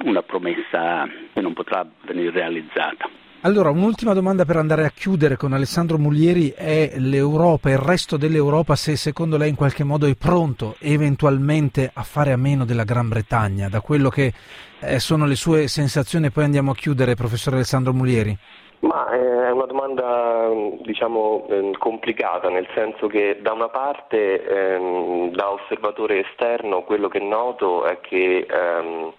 una 0.03 0.21
promessa 0.21 1.07
che 1.33 1.41
non 1.41 1.53
potrà 1.53 1.87
venire 2.05 2.31
realizzata. 2.31 3.09
Allora, 3.41 3.69
un'ultima 3.69 4.13
domanda 4.13 4.45
per 4.45 4.57
andare 4.57 4.83
a 4.83 4.89
chiudere 4.89 5.37
con 5.37 5.53
Alessandro 5.53 5.99
Mulieri 5.99 6.53
è 6.57 6.93
l'Europa, 6.97 7.69
il 7.69 7.77
resto 7.77 8.17
dell'Europa, 8.17 8.75
se 8.75 8.95
secondo 8.95 9.37
lei 9.37 9.49
in 9.49 9.55
qualche 9.55 9.83
modo 9.83 10.07
è 10.07 10.15
pronto 10.15 10.75
eventualmente 10.79 11.91
a 11.93 12.01
fare 12.01 12.31
a 12.31 12.35
meno 12.35 12.65
della 12.65 12.83
Gran 12.83 13.07
Bretagna, 13.07 13.69
da 13.69 13.79
quello 13.79 14.09
che 14.09 14.33
eh, 14.81 14.99
sono 14.99 15.27
le 15.27 15.35
sue 15.35 15.67
sensazioni, 15.67 16.31
poi 16.31 16.45
andiamo 16.45 16.71
a 16.71 16.75
chiudere, 16.75 17.13
professore 17.13 17.57
Alessandro 17.57 17.93
Mulieri. 17.93 18.35
Ma 18.79 19.07
eh, 19.11 19.47
è 19.47 19.51
una 19.51 19.65
domanda 19.65 20.49
diciamo 20.81 21.45
eh, 21.47 21.71
complicata, 21.77 22.49
nel 22.49 22.67
senso 22.73 23.05
che 23.05 23.37
da 23.41 23.53
una 23.53 23.69
parte 23.69 24.45
ehm, 24.45 25.29
da 25.29 25.51
osservatore 25.51 26.27
esterno 26.27 26.81
quello 26.81 27.07
che 27.07 27.19
noto 27.19 27.85
è 27.85 27.99
che 28.01 28.47
ehm, 28.49 29.13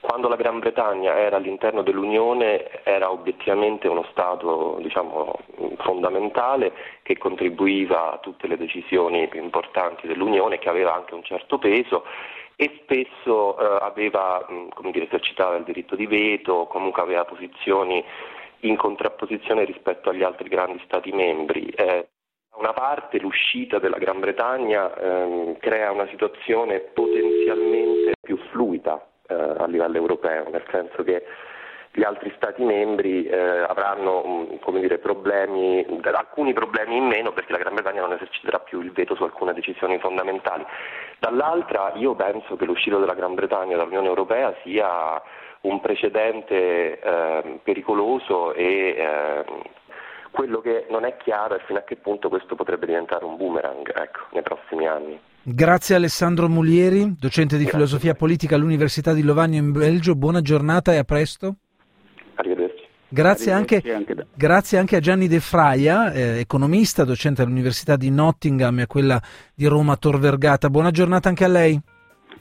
quando 0.00 0.28
la 0.28 0.36
Gran 0.36 0.58
Bretagna 0.58 1.16
era 1.18 1.36
all'interno 1.36 1.82
dell'Unione 1.82 2.84
era 2.84 3.10
obiettivamente 3.10 3.88
uno 3.88 4.04
Stato 4.10 4.78
diciamo, 4.80 5.38
fondamentale 5.78 6.72
che 7.02 7.16
contribuiva 7.16 8.12
a 8.12 8.18
tutte 8.18 8.46
le 8.46 8.56
decisioni 8.56 9.28
più 9.28 9.42
importanti 9.42 10.06
dell'Unione, 10.06 10.58
che 10.58 10.68
aveva 10.68 10.94
anche 10.94 11.14
un 11.14 11.22
certo 11.22 11.58
peso 11.58 12.04
e 12.56 12.80
spesso 12.82 13.58
eh, 13.58 13.84
aveva, 13.84 14.46
dire, 14.90 15.06
esercitava 15.06 15.56
il 15.56 15.64
diritto 15.64 15.94
di 15.94 16.06
veto, 16.06 16.66
comunque 16.66 17.02
aveva 17.02 17.24
posizioni 17.24 18.02
in 18.60 18.76
contrapposizione 18.76 19.64
rispetto 19.64 20.08
agli 20.08 20.22
altri 20.22 20.48
grandi 20.48 20.80
Stati 20.84 21.12
membri. 21.12 21.66
Eh, 21.68 22.08
da 22.50 22.56
una 22.56 22.72
parte 22.72 23.18
l'uscita 23.18 23.78
della 23.78 23.98
Gran 23.98 24.20
Bretagna 24.20 24.94
eh, 24.94 25.56
crea 25.60 25.90
una 25.90 26.08
situazione 26.08 26.80
potenzialmente 26.80 28.12
più 28.20 28.38
fluida 28.50 29.06
eh, 29.26 29.34
a 29.34 29.66
livello 29.66 29.96
europeo, 29.96 30.48
nel 30.50 30.64
senso 30.70 31.02
che 31.02 31.24
gli 31.96 32.02
altri 32.04 32.30
Stati 32.36 32.62
membri 32.62 33.26
eh, 33.26 33.38
avranno 33.38 34.46
dire, 34.74 34.98
problemi, 34.98 35.84
alcuni 36.02 36.52
problemi 36.52 36.96
in 36.96 37.06
meno 37.06 37.32
perché 37.32 37.52
la 37.52 37.58
Gran 37.58 37.72
Bretagna 37.72 38.02
non 38.02 38.12
eserciterà 38.12 38.58
più 38.58 38.82
il 38.82 38.92
veto 38.92 39.14
su 39.14 39.22
alcune 39.22 39.54
decisioni 39.54 39.98
fondamentali. 39.98 40.64
Dall'altra 41.18 41.92
io 41.94 42.14
penso 42.14 42.56
che 42.56 42.66
l'uscita 42.66 42.98
della 42.98 43.14
Gran 43.14 43.34
Bretagna 43.34 43.76
dall'Unione 43.76 44.08
Europea 44.08 44.54
sia 44.62 45.20
un 45.62 45.80
precedente 45.80 47.00
eh, 47.00 47.60
pericoloso 47.62 48.52
e 48.52 48.94
eh, 48.98 49.44
quello 50.30 50.60
che 50.60 50.84
non 50.90 51.06
è 51.06 51.16
chiaro 51.16 51.54
è 51.54 51.60
fino 51.60 51.78
a 51.78 51.82
che 51.82 51.96
punto 51.96 52.28
questo 52.28 52.56
potrebbe 52.56 52.84
diventare 52.84 53.24
un 53.24 53.38
boomerang 53.38 53.90
ecco, 53.98 54.20
nei 54.32 54.42
prossimi 54.42 54.86
anni. 54.86 55.18
Grazie 55.48 55.94
Alessandro 55.94 56.48
Mulieri, 56.48 57.14
docente 57.20 57.56
di 57.56 57.62
Grazie. 57.62 57.78
filosofia 57.78 58.14
politica 58.14 58.56
all'Università 58.56 59.12
di 59.12 59.22
Lovagno 59.22 59.58
in 59.58 59.70
Belgio. 59.70 60.16
Buona 60.16 60.40
giornata 60.40 60.92
e 60.92 60.96
a 60.96 61.04
presto. 61.04 61.54
Arrivederci. 62.34 62.82
Grazie, 63.06 63.52
Arrivederci 63.52 63.90
anche, 63.90 64.12
anche 64.12 64.26
grazie 64.34 64.78
anche, 64.78 64.96
a 64.96 64.98
Gianni 64.98 65.28
De 65.28 65.38
Fraia, 65.38 66.10
eh, 66.10 66.40
economista, 66.40 67.04
docente 67.04 67.42
all'Università 67.42 67.94
di 67.94 68.10
Nottingham 68.10 68.80
e 68.80 68.82
a 68.82 68.86
quella 68.88 69.22
di 69.54 69.66
Roma 69.66 69.96
Tor 69.96 70.18
Vergata. 70.18 70.68
Buona 70.68 70.90
giornata 70.90 71.28
anche 71.28 71.44
a 71.44 71.48
lei. 71.48 71.80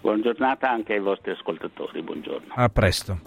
Buona 0.01 0.23
giornata 0.23 0.71
anche 0.71 0.93
ai 0.93 0.99
vostri 0.99 1.29
ascoltatori. 1.29 2.01
Buongiorno. 2.01 2.53
A 2.55 2.69
presto. 2.69 3.19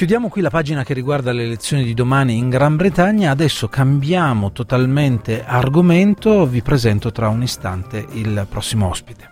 Chiudiamo 0.00 0.30
qui 0.30 0.40
la 0.40 0.48
pagina 0.48 0.82
che 0.82 0.94
riguarda 0.94 1.30
le 1.30 1.42
elezioni 1.42 1.84
di 1.84 1.92
domani 1.92 2.38
in 2.38 2.48
Gran 2.48 2.74
Bretagna, 2.74 3.30
adesso 3.30 3.68
cambiamo 3.68 4.50
totalmente 4.50 5.44
argomento, 5.44 6.46
vi 6.46 6.62
presento 6.62 7.12
tra 7.12 7.28
un 7.28 7.42
istante 7.42 8.06
il 8.12 8.46
prossimo 8.48 8.88
ospite. 8.88 9.30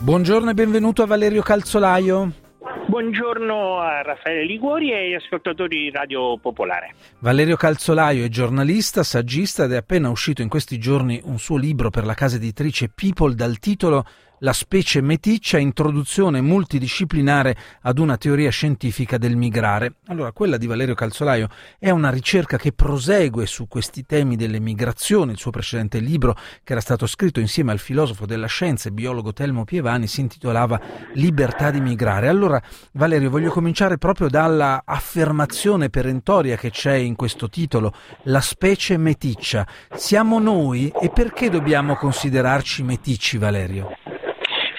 Buongiorno 0.00 0.50
e 0.50 0.54
benvenuto 0.54 1.02
a 1.02 1.06
Valerio 1.06 1.40
Calzolaio. 1.40 2.45
Buongiorno 2.88 3.80
a 3.80 4.02
Raffaele 4.02 4.44
Liguori 4.44 4.92
e 4.92 5.06
agli 5.06 5.14
ascoltatori 5.14 5.76
di 5.76 5.90
Radio 5.90 6.38
Popolare. 6.38 6.94
Valerio 7.18 7.56
Calzolaio 7.56 8.24
è 8.24 8.28
giornalista, 8.28 9.02
saggista 9.02 9.64
ed 9.64 9.72
è 9.72 9.76
appena 9.76 10.08
uscito 10.08 10.40
in 10.40 10.48
questi 10.48 10.78
giorni 10.78 11.20
un 11.24 11.38
suo 11.38 11.56
libro 11.56 11.90
per 11.90 12.04
la 12.04 12.14
casa 12.14 12.36
editrice 12.36 12.88
People 12.88 13.34
dal 13.34 13.58
titolo 13.58 14.04
La 14.40 14.52
specie 14.52 15.00
meticcia, 15.00 15.56
introduzione 15.56 16.42
multidisciplinare 16.42 17.56
ad 17.80 17.98
una 17.98 18.18
teoria 18.18 18.50
scientifica 18.50 19.16
del 19.16 19.34
migrare. 19.34 19.94
Allora, 20.08 20.30
quella 20.32 20.58
di 20.58 20.66
Valerio 20.66 20.94
Calzolaio 20.94 21.48
è 21.78 21.88
una 21.88 22.10
ricerca 22.10 22.58
che 22.58 22.72
prosegue 22.72 23.46
su 23.46 23.66
questi 23.66 24.04
temi 24.04 24.36
delle 24.36 24.60
migrazioni. 24.60 25.32
Il 25.32 25.38
suo 25.38 25.50
precedente 25.50 26.00
libro, 26.00 26.36
che 26.62 26.72
era 26.72 26.82
stato 26.82 27.06
scritto 27.06 27.40
insieme 27.40 27.72
al 27.72 27.78
filosofo 27.78 28.26
della 28.26 28.46
scienza 28.46 28.90
e 28.90 28.92
biologo 28.92 29.32
Telmo 29.32 29.64
Pievani, 29.64 30.06
si 30.06 30.20
intitolava 30.20 30.78
Libertà 31.14 31.70
di 31.70 31.80
migrare. 31.80 32.28
Allora, 32.28 32.60
Valerio, 32.92 33.30
voglio 33.30 33.50
cominciare 33.50 33.96
proprio 33.96 34.28
dalla 34.28 34.82
affermazione 34.84 35.88
perentoria 35.88 36.56
che 36.56 36.70
c'è 36.70 36.94
in 36.94 37.16
questo 37.16 37.48
titolo, 37.48 37.94
la 38.24 38.42
specie 38.42 38.98
meticcia. 38.98 39.66
Siamo 39.94 40.38
noi 40.38 40.92
e 41.00 41.08
perché 41.08 41.48
dobbiamo 41.48 41.96
considerarci 41.96 42.82
meticci, 42.82 43.38
Valerio? 43.38 43.96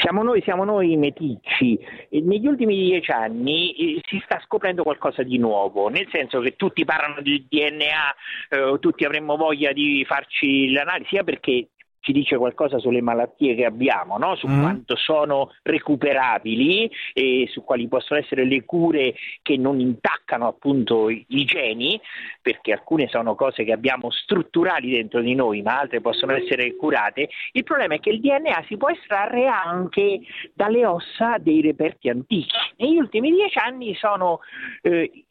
Siamo 0.08 0.24
noi, 0.24 0.42
siamo 0.42 0.64
noi 0.64 0.96
meticci. 0.96 1.78
Negli 2.12 2.48
ultimi 2.48 2.78
dieci 2.78 3.12
anni 3.12 3.74
eh, 3.74 4.02
si 4.08 4.22
sta 4.24 4.40
scoprendo 4.46 4.84
qualcosa 4.84 5.22
di 5.22 5.38
nuovo, 5.38 5.90
nel 5.90 6.08
senso 6.10 6.40
che 6.40 6.56
tutti 6.56 6.86
parlano 6.86 7.20
di 7.20 7.46
DNA, 7.50 8.16
eh, 8.52 8.80
tutti 8.80 9.04
avremmo 9.04 9.36
voglia 9.36 9.74
di 9.74 10.06
farci 10.08 10.72
l'analisi, 10.72 11.10
sia 11.10 11.26
perché 11.26 11.72
ci 12.00 12.12
dice 12.12 12.38
qualcosa 12.38 12.80
sulle 12.80 13.02
malattie 13.02 13.56
che 13.56 13.66
abbiamo, 13.66 14.18
no? 14.18 14.36
su 14.36 14.48
mm. 14.48 14.62
quanto 14.62 14.96
sono 14.96 15.52
recuperabili 15.64 16.90
e 17.14 17.48
su 17.52 17.64
quali 17.64 17.88
possono 17.88 18.20
essere 18.20 18.46
le 18.46 18.64
cure 18.64 19.14
che 19.42 19.58
non 19.58 19.80
intaccano 19.80 20.48
appunto 20.48 21.10
i, 21.10 21.26
geni, 21.46 22.00
perché 22.42 22.74
alcune 22.74 23.08
sono 23.08 23.36
cose 23.36 23.64
che 23.64 23.72
abbiamo 23.72 24.10
strutturali 24.12 24.92
dentro 24.92 25.22
di 25.22 25.36
noi, 25.36 25.62
ma 25.62 25.80
altre 25.80 26.02
possono 26.02 26.34
essere 26.34 26.76
curate. 26.76 27.30
Il 27.52 27.64
problema 27.64 27.96
è 27.96 28.00
che 28.00 28.10
il 28.10 28.20
DNA 28.20 28.64
si 28.68 28.78
può 28.78 28.90
estrarre 28.90 29.48
anche 29.48 30.22
dalle 30.54 30.86
ossa 30.86 31.38
dei 31.40 31.62
reperti 31.62 32.10
antichi. 32.10 32.56
Negli 32.78 32.98
ultimi 32.98 33.32
dieci 33.32 33.58
anni 33.58 33.96
sono 33.96 34.40
eh, 34.82 35.26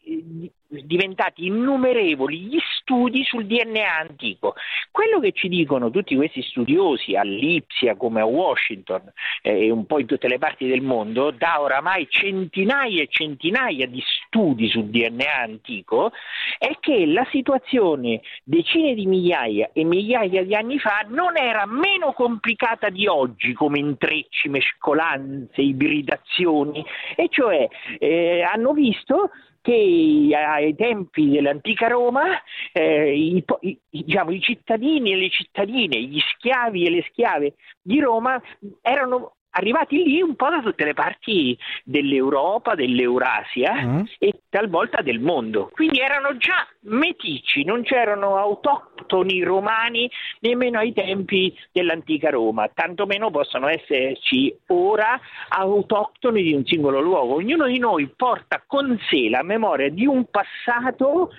diventati 0.69 1.45
innumerevoli 1.45 2.39
gli 2.39 2.57
studi 2.79 3.23
sul 3.23 3.45
DNA 3.45 3.97
antico. 3.97 4.55
Quello 4.91 5.19
che 5.19 5.31
ci 5.31 5.47
dicono 5.47 5.89
tutti 5.89 6.15
questi 6.15 6.41
studiosi 6.41 7.15
all'Ipsia 7.15 7.95
come 7.95 8.21
a 8.21 8.25
Washington 8.25 9.11
eh, 9.41 9.65
e 9.65 9.71
un 9.71 9.85
po' 9.85 9.99
in 9.99 10.05
tutte 10.05 10.27
le 10.27 10.37
parti 10.37 10.67
del 10.67 10.81
mondo, 10.81 11.31
da 11.31 11.61
oramai 11.61 12.07
centinaia 12.09 13.01
e 13.01 13.07
centinaia 13.09 13.87
di 13.87 14.01
studi 14.25 14.69
sul 14.69 14.85
DNA 14.85 15.41
antico, 15.41 16.11
è 16.57 16.77
che 16.79 17.05
la 17.05 17.25
situazione 17.31 18.21
decine 18.43 18.93
di 18.93 19.05
migliaia 19.05 19.69
e 19.73 19.83
migliaia 19.83 20.43
di 20.43 20.55
anni 20.55 20.79
fa 20.79 21.05
non 21.07 21.37
era 21.37 21.65
meno 21.65 22.13
complicata 22.13 22.89
di 22.89 23.07
oggi 23.07 23.53
come 23.53 23.79
intrecci, 23.79 24.49
mescolanze, 24.49 25.61
ibridazioni, 25.61 26.85
e 27.15 27.27
cioè 27.29 27.67
eh, 27.99 28.41
hanno 28.41 28.73
visto 28.73 29.29
che 29.67 30.29
ai 30.33 30.75
tempi 30.75 31.29
dell'antica 31.29 31.89
Roma 31.89 32.41
eh, 32.71 33.13
i, 33.13 33.43
i, 33.59 33.77
diciamo, 33.89 34.31
i 34.31 34.39
cittadini 34.39 35.11
e 35.11 35.15
le 35.17 35.29
cittadine, 35.29 36.01
gli 36.03 36.19
schiavi 36.19 36.85
e 36.85 36.89
le 36.89 37.05
schiave 37.09 37.55
di 37.81 37.99
Roma 37.99 38.41
erano 38.81 39.33
arrivati 39.57 40.03
lì 40.03 40.21
un 40.21 40.35
po' 40.35 40.49
da 40.49 40.61
tutte 40.61 40.85
le 40.85 40.93
parti 40.93 41.57
dell'Europa, 41.83 42.75
dell'Eurasia 42.75 43.73
mm. 43.73 44.01
e 44.19 44.41
talvolta 44.49 45.01
del 45.01 45.19
mondo. 45.19 45.69
Quindi 45.73 45.99
erano 45.99 46.37
già 46.37 46.67
metici, 46.81 47.63
non 47.63 47.83
c'erano 47.83 48.37
autoctoni 48.37 49.41
romani 49.43 50.09
nemmeno 50.41 50.79
ai 50.79 50.93
tempi 50.93 51.55
dell'antica 51.71 52.29
Roma, 52.29 52.69
tantomeno 52.73 53.31
possono 53.31 53.67
esserci 53.67 54.55
ora 54.67 55.19
autoctoni 55.49 56.43
di 56.43 56.53
un 56.53 56.65
singolo 56.65 57.01
luogo. 57.01 57.35
Ognuno 57.35 57.65
di 57.65 57.79
noi 57.79 58.07
porta 58.15 58.63
con 58.65 58.97
sé 59.09 59.29
la 59.29 59.43
memoria 59.43 59.89
di 59.89 60.05
un 60.05 60.25
passato 60.29 61.31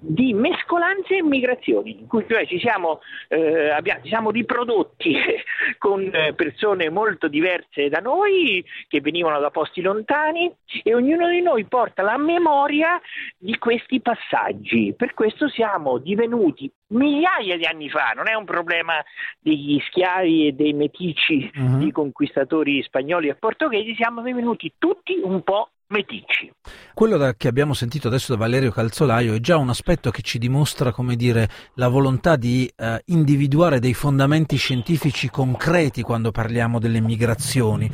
di 0.00 0.32
mescolanze 0.32 1.16
e 1.16 1.22
migrazioni, 1.22 2.00
in 2.00 2.06
cui 2.06 2.24
cioè 2.28 2.46
ci 2.46 2.58
siamo, 2.58 3.00
eh, 3.28 3.68
abbiamo, 3.70 4.00
ci 4.02 4.08
siamo 4.08 4.30
riprodotti 4.30 5.14
con 5.78 6.10
persone 6.34 6.88
molto 6.90 7.28
diverse 7.28 7.65
diverse 7.76 7.88
da 7.88 8.00
noi, 8.00 8.64
che 8.88 9.00
venivano 9.00 9.38
da 9.40 9.50
posti 9.50 9.80
lontani 9.80 10.52
e 10.82 10.94
ognuno 10.94 11.28
di 11.28 11.40
noi 11.42 11.64
porta 11.64 12.02
la 12.02 12.16
memoria 12.16 13.00
di 13.36 13.56
questi 13.58 14.00
passaggi. 14.00 14.94
Per 14.96 15.14
questo 15.14 15.48
siamo 15.48 15.98
divenuti 15.98 16.70
migliaia 16.88 17.56
di 17.56 17.64
anni 17.64 17.90
fa, 17.90 18.12
non 18.14 18.28
è 18.28 18.34
un 18.34 18.44
problema 18.44 19.02
degli 19.40 19.80
schiavi 19.88 20.48
e 20.48 20.52
dei 20.52 20.72
meticci, 20.72 21.50
uh-huh. 21.54 21.78
di 21.78 21.90
conquistatori 21.90 22.82
spagnoli 22.82 23.28
e 23.28 23.34
portoghesi, 23.34 23.94
siamo 23.94 24.22
divenuti 24.22 24.74
tutti 24.78 25.18
un 25.22 25.42
po' 25.42 25.70
meticci. 25.88 26.52
Quello 26.94 27.16
da, 27.16 27.34
che 27.34 27.48
abbiamo 27.48 27.74
sentito 27.74 28.08
adesso 28.08 28.32
da 28.32 28.38
Valerio 28.38 28.70
Calzolaio 28.70 29.34
è 29.34 29.40
già 29.40 29.56
un 29.56 29.68
aspetto 29.68 30.10
che 30.10 30.22
ci 30.22 30.38
dimostra, 30.38 30.92
come 30.92 31.14
dire, 31.14 31.48
la 31.74 31.88
volontà 31.88 32.36
di 32.36 32.70
eh, 32.74 33.02
individuare 33.06 33.78
dei 33.78 33.94
fondamenti 33.94 34.56
scientifici 34.56 35.28
concreti 35.28 36.02
quando 36.02 36.30
parliamo 36.30 36.78
delle 36.78 37.00
migrazioni. 37.00 37.90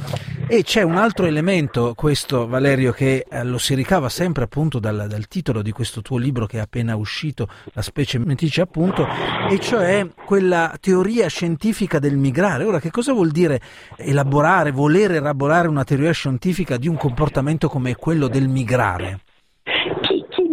E 0.46 0.62
c'è 0.62 0.82
un 0.82 0.96
altro 0.96 1.26
elemento, 1.26 1.94
questo 1.94 2.46
Valerio, 2.46 2.92
che 2.92 3.26
eh, 3.28 3.44
lo 3.44 3.58
si 3.58 3.74
ricava 3.74 4.08
sempre 4.08 4.44
appunto 4.44 4.78
dal, 4.78 5.06
dal, 5.08 5.26
titolo 5.26 5.62
di 5.62 5.72
questo 5.72 6.00
tuo 6.00 6.18
libro 6.18 6.46
che 6.46 6.58
è 6.58 6.60
appena 6.60 6.94
uscito, 6.96 7.48
La 7.72 7.82
specie 7.82 8.18
meticcia 8.18 8.62
appunto, 8.62 9.06
e 9.50 9.58
cioè 9.58 10.06
quella 10.24 10.76
teoria 10.80 11.28
scientifica 11.28 11.98
del 11.98 12.16
migrare. 12.16 12.64
Ora, 12.64 12.80
che 12.80 12.90
cosa 12.90 13.12
vuol 13.12 13.30
dire 13.30 13.60
elaborare, 13.96 14.70
voler 14.70 15.12
elaborare 15.12 15.68
una 15.68 15.84
teoria 15.84 16.12
scientifica 16.12 16.76
di 16.76 16.88
un 16.88 16.96
comportamento 16.96 17.68
come 17.68 17.81
come 17.82 17.96
quello 17.96 18.28
del 18.28 18.46
migrare? 18.46 19.18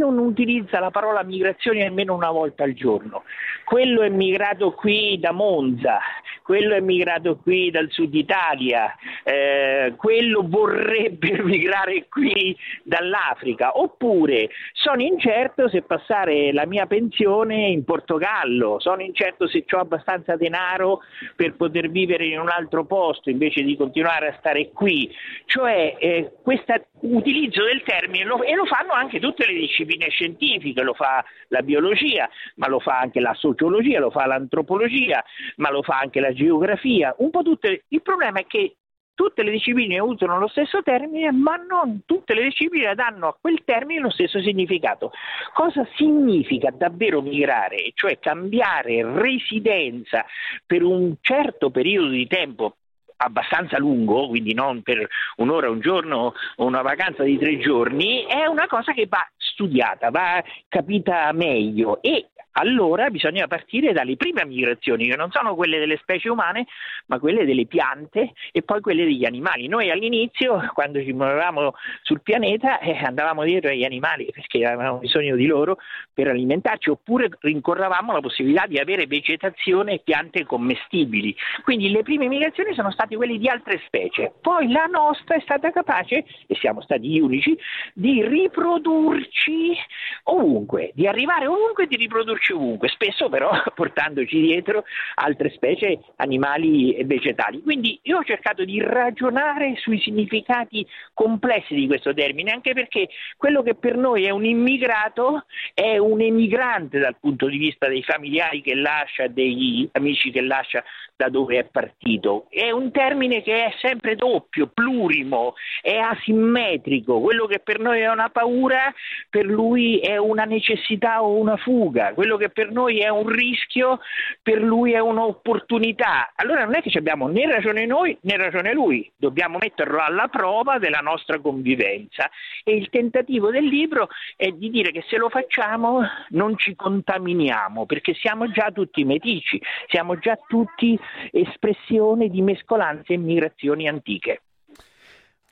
Non 0.09 0.25
utilizza 0.25 0.79
la 0.79 0.89
parola 0.89 1.21
migrazione 1.21 1.85
almeno 1.85 2.15
una 2.15 2.31
volta 2.31 2.63
al 2.63 2.73
giorno? 2.73 3.25
Quello 3.63 4.01
è 4.01 4.09
migrato 4.09 4.71
qui 4.71 5.19
da 5.19 5.31
Monza, 5.31 5.99
quello 6.41 6.73
è 6.73 6.79
migrato 6.79 7.37
qui 7.37 7.69
dal 7.69 7.91
sud 7.91 8.15
Italia, 8.15 8.95
eh, 9.23 9.93
quello 9.95 10.41
vorrebbe 10.43 11.37
migrare 11.45 12.07
qui 12.09 12.57
dall'Africa, 12.81 13.77
oppure 13.77 14.49
sono 14.73 15.03
incerto 15.03 15.69
se 15.69 15.83
passare 15.83 16.51
la 16.51 16.65
mia 16.65 16.87
pensione 16.87 17.67
in 17.67 17.83
Portogallo, 17.83 18.79
sono 18.79 19.03
incerto 19.03 19.47
se 19.47 19.63
ho 19.69 19.77
abbastanza 19.77 20.35
denaro 20.35 21.01
per 21.35 21.55
poter 21.55 21.91
vivere 21.91 22.25
in 22.25 22.39
un 22.39 22.49
altro 22.49 22.83
posto 22.83 23.29
invece 23.29 23.61
di 23.61 23.77
continuare 23.77 24.29
a 24.29 24.35
stare 24.39 24.71
qui. 24.71 25.07
Cioè 25.45 25.97
eh, 25.99 26.31
questo 26.41 26.73
utilizzo 27.01 27.63
del 27.63 27.83
termine 27.83 28.25
lo, 28.25 28.41
e 28.41 28.55
lo 28.55 28.65
fanno 28.65 28.93
anche 28.93 29.19
tutte 29.19 29.45
le 29.45 29.53
discipline 29.53 29.98
scientifiche, 30.07 30.81
lo 30.81 30.93
fa 30.93 31.23
la 31.49 31.61
biologia, 31.61 32.29
ma 32.55 32.67
lo 32.67 32.79
fa 32.79 32.99
anche 32.99 33.19
la 33.19 33.33
sociologia, 33.33 33.99
lo 33.99 34.11
fa 34.11 34.25
l'antropologia, 34.25 35.23
ma 35.57 35.69
lo 35.69 35.81
fa 35.81 35.99
anche 35.99 36.19
la 36.19 36.33
geografia, 36.33 37.13
un 37.17 37.29
po' 37.29 37.41
tutte. 37.41 37.83
Il 37.89 38.01
problema 38.01 38.39
è 38.39 38.45
che 38.45 38.75
tutte 39.19 39.43
le 39.43 39.51
discipline 39.51 39.99
usano 39.99 40.39
lo 40.39 40.47
stesso 40.47 40.81
termine, 40.81 41.29
ma 41.33 41.57
non 41.57 42.03
tutte 42.05 42.33
le 42.33 42.43
discipline 42.43 42.95
danno 42.95 43.27
a 43.27 43.37
quel 43.37 43.63
termine 43.65 43.99
lo 43.99 44.11
stesso 44.11 44.41
significato. 44.41 45.11
Cosa 45.51 45.85
significa 45.95 46.71
davvero 46.71 47.21
migrare? 47.21 47.91
Cioè 47.93 48.17
cambiare 48.19 49.03
residenza 49.03 50.25
per 50.65 50.83
un 50.83 51.15
certo 51.19 51.69
periodo 51.69 52.07
di 52.07 52.27
tempo 52.27 52.77
abbastanza 53.21 53.77
lungo, 53.77 54.27
quindi 54.27 54.53
non 54.53 54.81
per 54.81 55.07
un'ora, 55.37 55.69
un 55.69 55.79
giorno 55.79 56.33
o 56.55 56.65
una 56.65 56.81
vacanza 56.81 57.23
di 57.23 57.37
tre 57.37 57.59
giorni, 57.59 58.25
è 58.25 58.45
una 58.45 58.67
cosa 58.67 58.93
che 58.93 59.07
va 59.07 59.27
studiata, 59.37 60.09
va 60.09 60.43
capita 60.67 61.31
meglio. 61.33 62.01
E 62.01 62.29
allora 62.53 63.09
bisogna 63.09 63.47
partire 63.47 63.93
dalle 63.93 64.15
prime 64.15 64.45
migrazioni, 64.45 65.07
che 65.07 65.15
non 65.15 65.31
sono 65.31 65.55
quelle 65.55 65.79
delle 65.79 65.97
specie 65.97 66.29
umane, 66.29 66.65
ma 67.07 67.19
quelle 67.19 67.45
delle 67.45 67.65
piante 67.65 68.33
e 68.51 68.61
poi 68.63 68.81
quelle 68.81 69.05
degli 69.05 69.25
animali. 69.25 69.67
Noi 69.67 69.91
all'inizio, 69.91 70.69
quando 70.73 71.01
ci 71.01 71.13
muovevamo 71.13 71.73
sul 72.01 72.21
pianeta, 72.21 72.79
eh, 72.79 72.97
andavamo 73.03 73.43
dietro 73.43 73.69
agli 73.69 73.83
animali 73.83 74.29
perché 74.31 74.65
avevamo 74.65 74.97
bisogno 74.97 75.35
di 75.35 75.45
loro 75.45 75.77
per 76.13 76.27
alimentarci, 76.27 76.89
oppure 76.89 77.29
rincorravamo 77.39 78.11
la 78.11 78.19
possibilità 78.19 78.65
di 78.67 78.77
avere 78.77 79.07
vegetazione 79.07 79.93
e 79.93 80.01
piante 80.03 80.45
commestibili. 80.45 81.35
Quindi 81.63 81.89
le 81.89 82.03
prime 82.03 82.27
migrazioni 82.27 82.73
sono 82.73 82.91
state 82.91 83.15
quelle 83.15 83.37
di 83.37 83.47
altre 83.47 83.81
specie. 83.85 84.33
Poi 84.41 84.71
la 84.71 84.85
nostra 84.85 85.35
è 85.35 85.39
stata 85.41 85.71
capace, 85.71 86.25
e 86.47 86.55
siamo 86.55 86.81
stati 86.81 87.07
gli 87.07 87.19
unici, 87.19 87.57
di 87.93 88.25
riprodurci 88.25 89.75
ovunque, 90.23 90.91
di 90.93 91.07
arrivare 91.07 91.47
ovunque 91.47 91.83
e 91.83 91.87
di 91.87 91.95
riprodurci 91.95 92.48
nasce 92.49 92.53
ovunque, 92.53 92.89
spesso 92.89 93.29
però 93.29 93.49
portandoci 93.75 94.39
dietro 94.39 94.83
altre 95.15 95.51
specie 95.51 95.99
animali 96.17 96.93
e 96.93 97.05
vegetali. 97.05 97.61
Quindi 97.61 97.99
io 98.03 98.17
ho 98.17 98.23
cercato 98.23 98.65
di 98.65 98.81
ragionare 98.81 99.75
sui 99.77 99.99
significati 99.99 100.85
complessi 101.13 101.75
di 101.75 101.87
questo 101.87 102.13
termine, 102.13 102.51
anche 102.51 102.73
perché 102.73 103.09
quello 103.37 103.61
che 103.61 103.75
per 103.75 103.95
noi 103.95 104.25
è 104.25 104.31
un 104.31 104.45
immigrato 104.45 105.45
è 105.73 105.97
un 105.97 106.21
emigrante 106.21 106.99
dal 106.99 107.17
punto 107.19 107.47
di 107.47 107.57
vista 107.57 107.87
dei 107.87 108.03
familiari 108.03 108.61
che 108.61 108.75
lascia, 108.75 109.27
degli 109.27 109.87
amici 109.93 110.31
che 110.31 110.41
lascia 110.41 110.83
da 111.19 111.27
dove 111.27 111.57
è 111.57 111.65
partito. 111.65 112.45
È 112.49 112.71
un 112.71 112.91
termine 112.91 113.41
che 113.41 113.65
è 113.65 113.73
sempre 113.81 114.15
doppio, 114.15 114.67
plurimo, 114.67 115.53
è 115.81 115.97
asimmetrico. 115.97 117.19
Quello 117.19 117.45
che 117.45 117.59
per 117.59 117.79
noi 117.79 117.99
è 117.99 118.09
una 118.09 118.29
paura, 118.29 118.93
per 119.29 119.45
lui 119.45 119.99
è 119.99 120.15
una 120.15 120.45
necessità 120.45 121.21
o 121.21 121.35
una 121.35 121.57
fuga. 121.57 122.13
Quello 122.13 122.28
che 122.37 122.49
per 122.49 122.71
noi 122.71 122.99
è 122.99 123.09
un 123.09 123.27
rischio, 123.27 123.99
per 124.41 124.61
lui 124.61 124.93
è 124.93 124.99
un'opportunità. 124.99 126.31
Allora 126.35 126.65
non 126.65 126.75
è 126.75 126.81
che 126.81 126.97
abbiamo 126.97 127.27
né 127.27 127.45
ragione 127.45 127.85
noi 127.85 128.17
né 128.21 128.37
ragione 128.37 128.73
lui, 128.73 129.09
dobbiamo 129.15 129.57
metterlo 129.59 129.99
alla 129.99 130.27
prova 130.27 130.77
della 130.79 130.99
nostra 130.99 131.39
convivenza. 131.39 132.29
E 132.63 132.75
il 132.75 132.89
tentativo 132.89 133.51
del 133.51 133.65
libro 133.65 134.09
è 134.35 134.49
di 134.49 134.69
dire 134.69 134.91
che 134.91 135.03
se 135.07 135.17
lo 135.17 135.29
facciamo 135.29 136.01
non 136.29 136.57
ci 136.57 136.75
contaminiamo, 136.75 137.85
perché 137.85 138.13
siamo 138.13 138.49
già 138.51 138.71
tutti 138.71 139.03
metici, 139.03 139.61
siamo 139.87 140.17
già 140.17 140.37
tutti 140.47 140.99
espressione 141.31 142.29
di 142.29 142.41
mescolanze 142.41 143.13
e 143.13 143.17
migrazioni 143.17 143.87
antiche. 143.87 144.41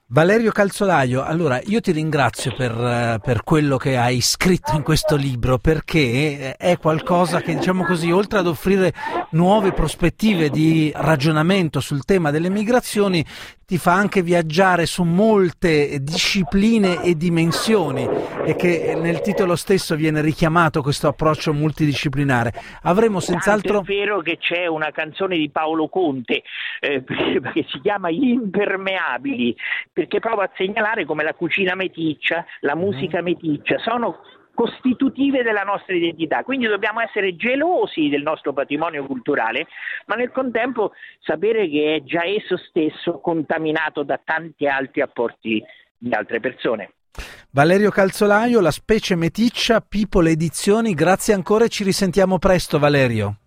Valerio 0.09 0.53
Calzolaio, 0.53 1.21
allora 1.21 1.59
io 1.65 1.81
ti 1.81 1.91
ringrazio 1.91 2.55
per, 2.55 2.71
eh, 2.71 3.19
per, 3.21 3.43
quello 3.43 3.75
che 3.75 3.97
hai 3.97 4.21
scritto 4.21 4.73
in 4.73 4.81
questo 4.81 5.17
libro 5.17 5.57
perché 5.57 6.55
è 6.55 6.77
qualcosa 6.77 7.41
che, 7.41 7.53
diciamo 7.53 7.83
così, 7.83 8.09
oltre 8.09 8.39
ad 8.39 8.47
offrire 8.47 8.93
nuove 9.31 9.73
prospettive 9.73 10.49
di 10.49 10.93
ragionamento 10.95 11.81
sul 11.81 12.05
tema 12.05 12.31
delle 12.31 12.49
migrazioni, 12.49 13.21
ti 13.67 13.77
fa 13.77 13.95
anche 13.95 14.21
viaggiare 14.21 14.85
su 14.85 15.03
molte 15.03 16.01
discipline 16.01 17.03
e 17.03 17.17
dimensioni 17.17 18.07
e 18.45 18.55
che 18.55 18.97
nel 18.97 19.19
titolo 19.19 19.57
stesso 19.57 19.97
viene 19.97 20.21
richiamato 20.21 20.81
questo 20.81 21.09
approccio 21.09 21.51
multidisciplinare. 21.51 22.53
Avremo 22.83 23.19
senz'altro... 23.19 23.81
È 23.81 23.83
vero 23.83 24.21
che 24.21 24.37
c'è 24.37 24.67
una 24.67 24.91
canzone 24.91 25.35
di 25.35 25.49
Paolo 25.49 25.89
Conte 25.89 26.43
eh, 26.79 27.03
che 27.53 27.65
si 27.67 27.81
chiama 27.81 28.09
impermeabili, 28.09 29.53
perché 29.97 30.19
prova 30.19 30.43
a 30.43 30.51
segnalare 30.55 31.05
come 31.05 31.23
la 31.23 31.33
cucina 31.33 31.73
meticcia, 31.73 32.45
la 32.59 32.75
musica 32.75 33.19
meticcia 33.23 33.79
sono 33.79 34.19
costitutive 34.53 35.41
della 35.41 35.63
nostra 35.63 35.95
identità. 35.95 36.43
Quindi 36.43 36.67
dobbiamo 36.67 37.01
essere 37.01 37.35
gelosi 37.35 38.07
del 38.07 38.21
nostro 38.21 38.53
patrimonio 38.53 39.07
culturale, 39.07 39.65
ma 40.05 40.13
nel 40.13 40.29
contempo 40.29 40.91
sapere 41.21 41.67
che 41.67 41.95
è 41.95 42.03
già 42.03 42.23
esso 42.23 42.57
stesso 42.57 43.19
contaminato 43.19 44.03
da 44.03 44.19
tanti 44.23 44.67
altri 44.67 45.01
apporti 45.01 45.63
di 45.97 46.13
altre 46.13 46.39
persone. 46.39 46.91
Valerio 47.49 47.89
Calzolaio, 47.89 48.61
la 48.61 48.69
specie 48.69 49.15
meticcia, 49.15 49.81
People 49.81 50.29
Edizioni, 50.29 50.93
grazie 50.93 51.33
ancora 51.33 51.65
e 51.65 51.69
ci 51.69 51.83
risentiamo 51.83 52.37
presto 52.37 52.77
Valerio. 52.77 53.37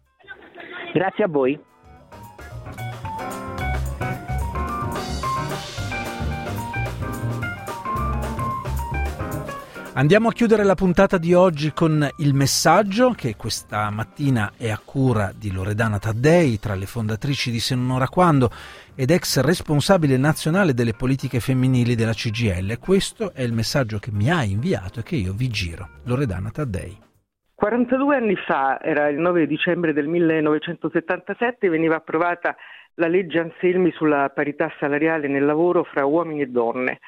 Grazie 0.93 1.23
a 1.23 1.29
voi. 1.29 1.70
Andiamo 10.01 10.29
a 10.29 10.33
chiudere 10.33 10.65
la 10.65 10.75
puntata 10.75 11.19
di 11.19 11.35
oggi 11.35 11.73
con 11.75 12.09
il 12.21 12.33
messaggio 12.33 13.11
che 13.11 13.37
questa 13.37 13.91
mattina 13.91 14.53
è 14.57 14.71
a 14.71 14.81
cura 14.83 15.31
di 15.39 15.53
Loredana 15.53 15.99
Taddei, 15.99 16.59
tra 16.59 16.75
le 16.75 16.87
fondatrici 16.87 17.51
di 17.51 17.61
Se 17.61 17.75
non 17.75 17.91
ora 17.91 18.09
quando 18.09 18.49
ed 18.97 19.11
ex 19.11 19.43
responsabile 19.43 20.17
nazionale 20.17 20.73
delle 20.73 20.95
politiche 20.95 21.39
femminili 21.39 21.97
della 21.97 22.15
CGL. 22.15 22.79
Questo 22.79 23.35
è 23.35 23.43
il 23.43 23.53
messaggio 23.53 23.99
che 23.99 24.11
mi 24.11 24.31
ha 24.31 24.43
inviato 24.43 25.01
e 25.01 25.03
che 25.03 25.17
io 25.17 25.35
vi 25.35 25.49
giro. 25.49 25.87
Loredana 26.05 26.49
Taddei. 26.49 26.97
42 27.55 28.17
anni 28.17 28.37
fa, 28.37 28.81
era 28.81 29.07
il 29.11 29.19
9 29.19 29.47
dicembre 29.47 29.93
del 29.93 30.09
1977, 30.09 31.69
veniva 31.69 31.97
approvata 31.97 32.57
la 32.95 33.07
legge 33.07 33.39
Anselmi 33.39 33.93
sulla 33.93 34.31
parità 34.35 34.73
salariale 34.81 35.29
nel 35.29 35.45
lavoro 35.45 35.85
fra 35.85 36.07
uomini 36.07 36.41
e 36.41 36.47
donne 36.47 37.01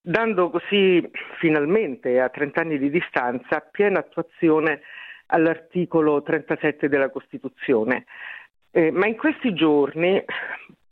dando 0.00 0.50
così 0.50 1.08
finalmente 1.38 2.20
a 2.20 2.28
30 2.28 2.60
anni 2.60 2.78
di 2.78 2.90
distanza 2.90 3.60
piena 3.60 3.98
attuazione 3.98 4.80
all'articolo 5.26 6.22
37 6.22 6.88
della 6.88 7.10
Costituzione. 7.10 8.04
Eh, 8.70 8.90
ma 8.90 9.06
in 9.06 9.16
questi 9.16 9.54
giorni, 9.54 10.22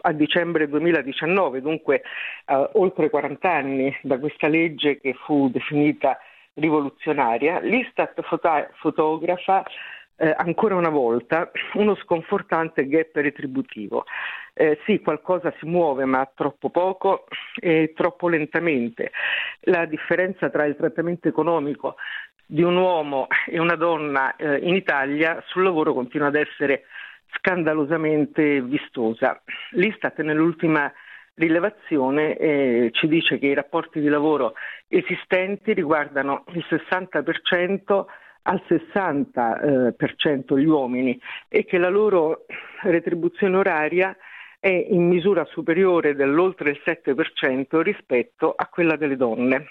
a 0.03 0.13
dicembre 0.13 0.69
2019, 0.69 1.61
dunque 1.61 2.03
eh, 2.47 2.71
oltre 2.75 3.11
40 3.11 3.51
anni 3.51 3.97
da 4.03 4.19
questa 4.19 4.49
legge 4.49 5.01
che 5.01 5.15
fu 5.15 5.51
definita 5.51 6.19
rivoluzionaria, 6.55 7.61
l'Istat 7.61 8.21
foto- 8.23 8.69
fotografa 8.75 9.63
eh, 10.17 10.35
ancora 10.37 10.75
una 10.75 10.89
volta 10.89 11.51
uno 11.75 11.95
sconfortante 11.97 12.87
gap 12.89 13.15
retributivo. 13.17 14.05
Eh, 14.55 14.79
sì, 14.87 15.01
qualcosa 15.01 15.53
si 15.59 15.67
muove, 15.67 16.07
ma 16.07 16.29
troppo 16.35 16.71
poco 16.71 17.27
e 17.61 17.93
troppo 17.95 18.29
lentamente. 18.29 19.13
La 19.63 19.85
differenza 19.85 20.49
tra 20.49 20.65
il 20.65 20.77
trattamento 20.77 21.29
economico 21.29 21.97
di 22.47 22.63
un 22.63 22.77
uomo 22.77 23.27
e 23.47 23.59
una 23.59 23.75
donna 23.75 24.35
eh, 24.37 24.59
in 24.59 24.75
Italia 24.75 25.43
sul 25.49 25.65
lavoro 25.65 25.93
continua 25.93 26.29
ad 26.29 26.37
essere 26.37 26.85
scandalosamente 27.35 28.63
vistosa. 28.63 29.43
L'Istat 29.73 30.21
nell'ultima 30.21 30.91
rilevazione 31.35 32.37
eh, 32.39 32.89
ci 32.93 33.09
dice 33.09 33.39
che 33.39 33.47
i 33.49 33.55
rapporti 33.55 34.01
di 34.01 34.09
lavoro 34.09 34.55
esistenti 34.89 35.75
riguardano 35.75 36.45
il 36.55 36.65
60% 36.67 38.05
al 38.47 38.63
60% 38.69 40.57
eh, 40.57 40.61
gli 40.61 40.65
uomini 40.65 41.21
e 41.49 41.65
che 41.65 41.79
la 41.79 41.89
loro 41.89 42.47
retribuzione 42.83 43.57
oraria 43.57 44.17
è 44.59 44.69
in 44.69 45.07
misura 45.07 45.45
superiore 45.45 46.15
dell'oltre 46.15 46.71
il 46.71 46.81
7% 46.85 47.81
rispetto 47.81 48.53
a 48.57 48.67
quella 48.67 48.97
delle 48.97 49.17
donne. 49.17 49.69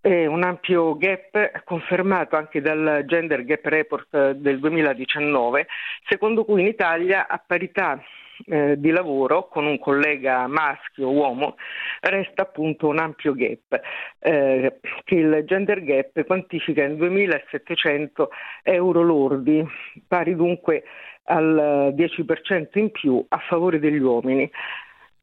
È 0.00 0.26
un 0.26 0.44
ampio 0.44 0.96
gap 0.96 1.64
confermato 1.64 2.36
anche 2.36 2.60
dal 2.60 3.02
Gender 3.06 3.44
Gap 3.44 3.64
Report 3.66 4.30
del 4.32 4.60
2019, 4.60 5.66
secondo 6.06 6.44
cui 6.44 6.60
in 6.60 6.68
Italia 6.68 7.26
a 7.26 7.42
parità 7.44 8.00
eh, 8.46 8.78
di 8.78 8.90
lavoro 8.90 9.48
con 9.48 9.66
un 9.66 9.78
collega 9.78 10.46
maschio 10.46 11.10
uomo 11.10 11.56
resta 12.00 12.42
appunto 12.42 12.88
un 12.88 12.98
ampio 12.98 13.32
gap 13.32 13.80
eh, 14.18 14.78
che 15.04 15.14
il 15.14 15.42
gender 15.46 15.82
gap 15.82 16.24
quantifica 16.24 16.82
in 16.82 16.96
2.700 16.96 18.26
euro 18.62 19.02
lordi, 19.02 19.66
pari 20.06 20.34
dunque 20.34 20.84
al 21.24 21.94
10% 21.96 22.78
in 22.78 22.90
più 22.90 23.24
a 23.28 23.38
favore 23.38 23.78
degli 23.78 23.98
uomini. 23.98 24.50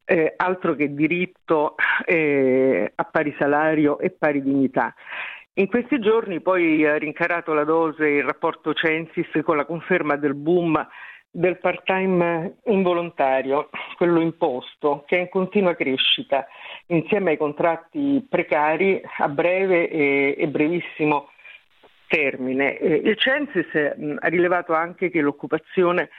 Eh, 0.06 0.34
altro 0.36 0.76
che 0.76 0.93
diritto 0.93 1.76
eh, 2.06 2.91
a 2.93 3.04
pari 3.06 3.34
salario 3.39 3.99
e 3.99 4.10
pari 4.10 4.41
dignità. 4.41 4.93
In 5.56 5.67
questi 5.67 5.99
giorni 5.99 6.41
poi 6.41 6.86
ha 6.86 6.97
rincarato 6.97 7.54
la 7.54 7.63
dose 7.63 8.08
il 8.08 8.23
rapporto 8.23 8.73
Censis 8.73 9.30
con 9.43 9.56
la 9.56 9.65
conferma 9.65 10.17
del 10.17 10.34
boom 10.34 10.76
del 11.36 11.58
part-time 11.58 12.58
involontario, 12.65 13.69
quello 13.98 14.22
imposto, 14.22 15.04
che 15.08 15.17
è 15.17 15.19
in 15.22 15.30
continua 15.30 15.74
crescita, 15.74 16.46
insieme 16.88 17.32
ai 17.32 17.38
contratti 17.38 18.24
precari 18.30 19.02
a 19.17 19.28
breve 19.28 19.89
e, 19.89 20.36
e 20.38 20.48
brevissimo 20.48 21.30
termine. 22.08 22.69
Il 22.69 23.17
Censis 23.17 23.74
ha 23.74 24.28
rilevato 24.28 24.74
anche 24.76 25.10
che 25.10 25.22
l'occupazione 25.22 26.10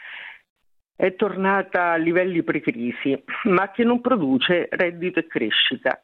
è 0.96 1.14
tornata 1.16 1.90
a 1.90 1.96
livelli 1.96 2.42
precrisi, 2.42 3.20
ma 3.44 3.70
che 3.70 3.84
non 3.84 4.00
produce 4.00 4.68
reddito 4.70 5.18
e 5.18 5.26
crescita. 5.26 6.02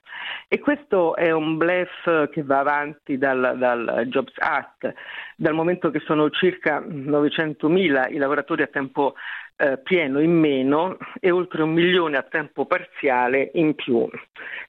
E 0.49 0.59
questo 0.59 1.15
è 1.17 1.31
un 1.31 1.57
blef 1.57 2.29
che 2.31 2.43
va 2.43 2.59
avanti 2.59 3.17
dal, 3.17 3.57
dal 3.57 4.07
Jobs 4.09 4.35
Act, 4.37 4.93
dal 5.37 5.55
momento 5.55 5.91
che 5.91 6.01
sono 6.01 6.29
circa 6.31 6.81
900.000 6.81 8.13
i 8.13 8.17
lavoratori 8.17 8.63
a 8.63 8.67
tempo 8.67 9.15
eh, 9.57 9.79
pieno 9.79 10.21
in 10.21 10.33
meno 10.33 10.97
e 11.21 11.31
oltre 11.31 11.63
un 11.63 11.73
milione 11.73 12.17
a 12.17 12.23
tempo 12.23 12.67
parziale 12.67 13.51
in 13.55 13.75
più, 13.75 14.09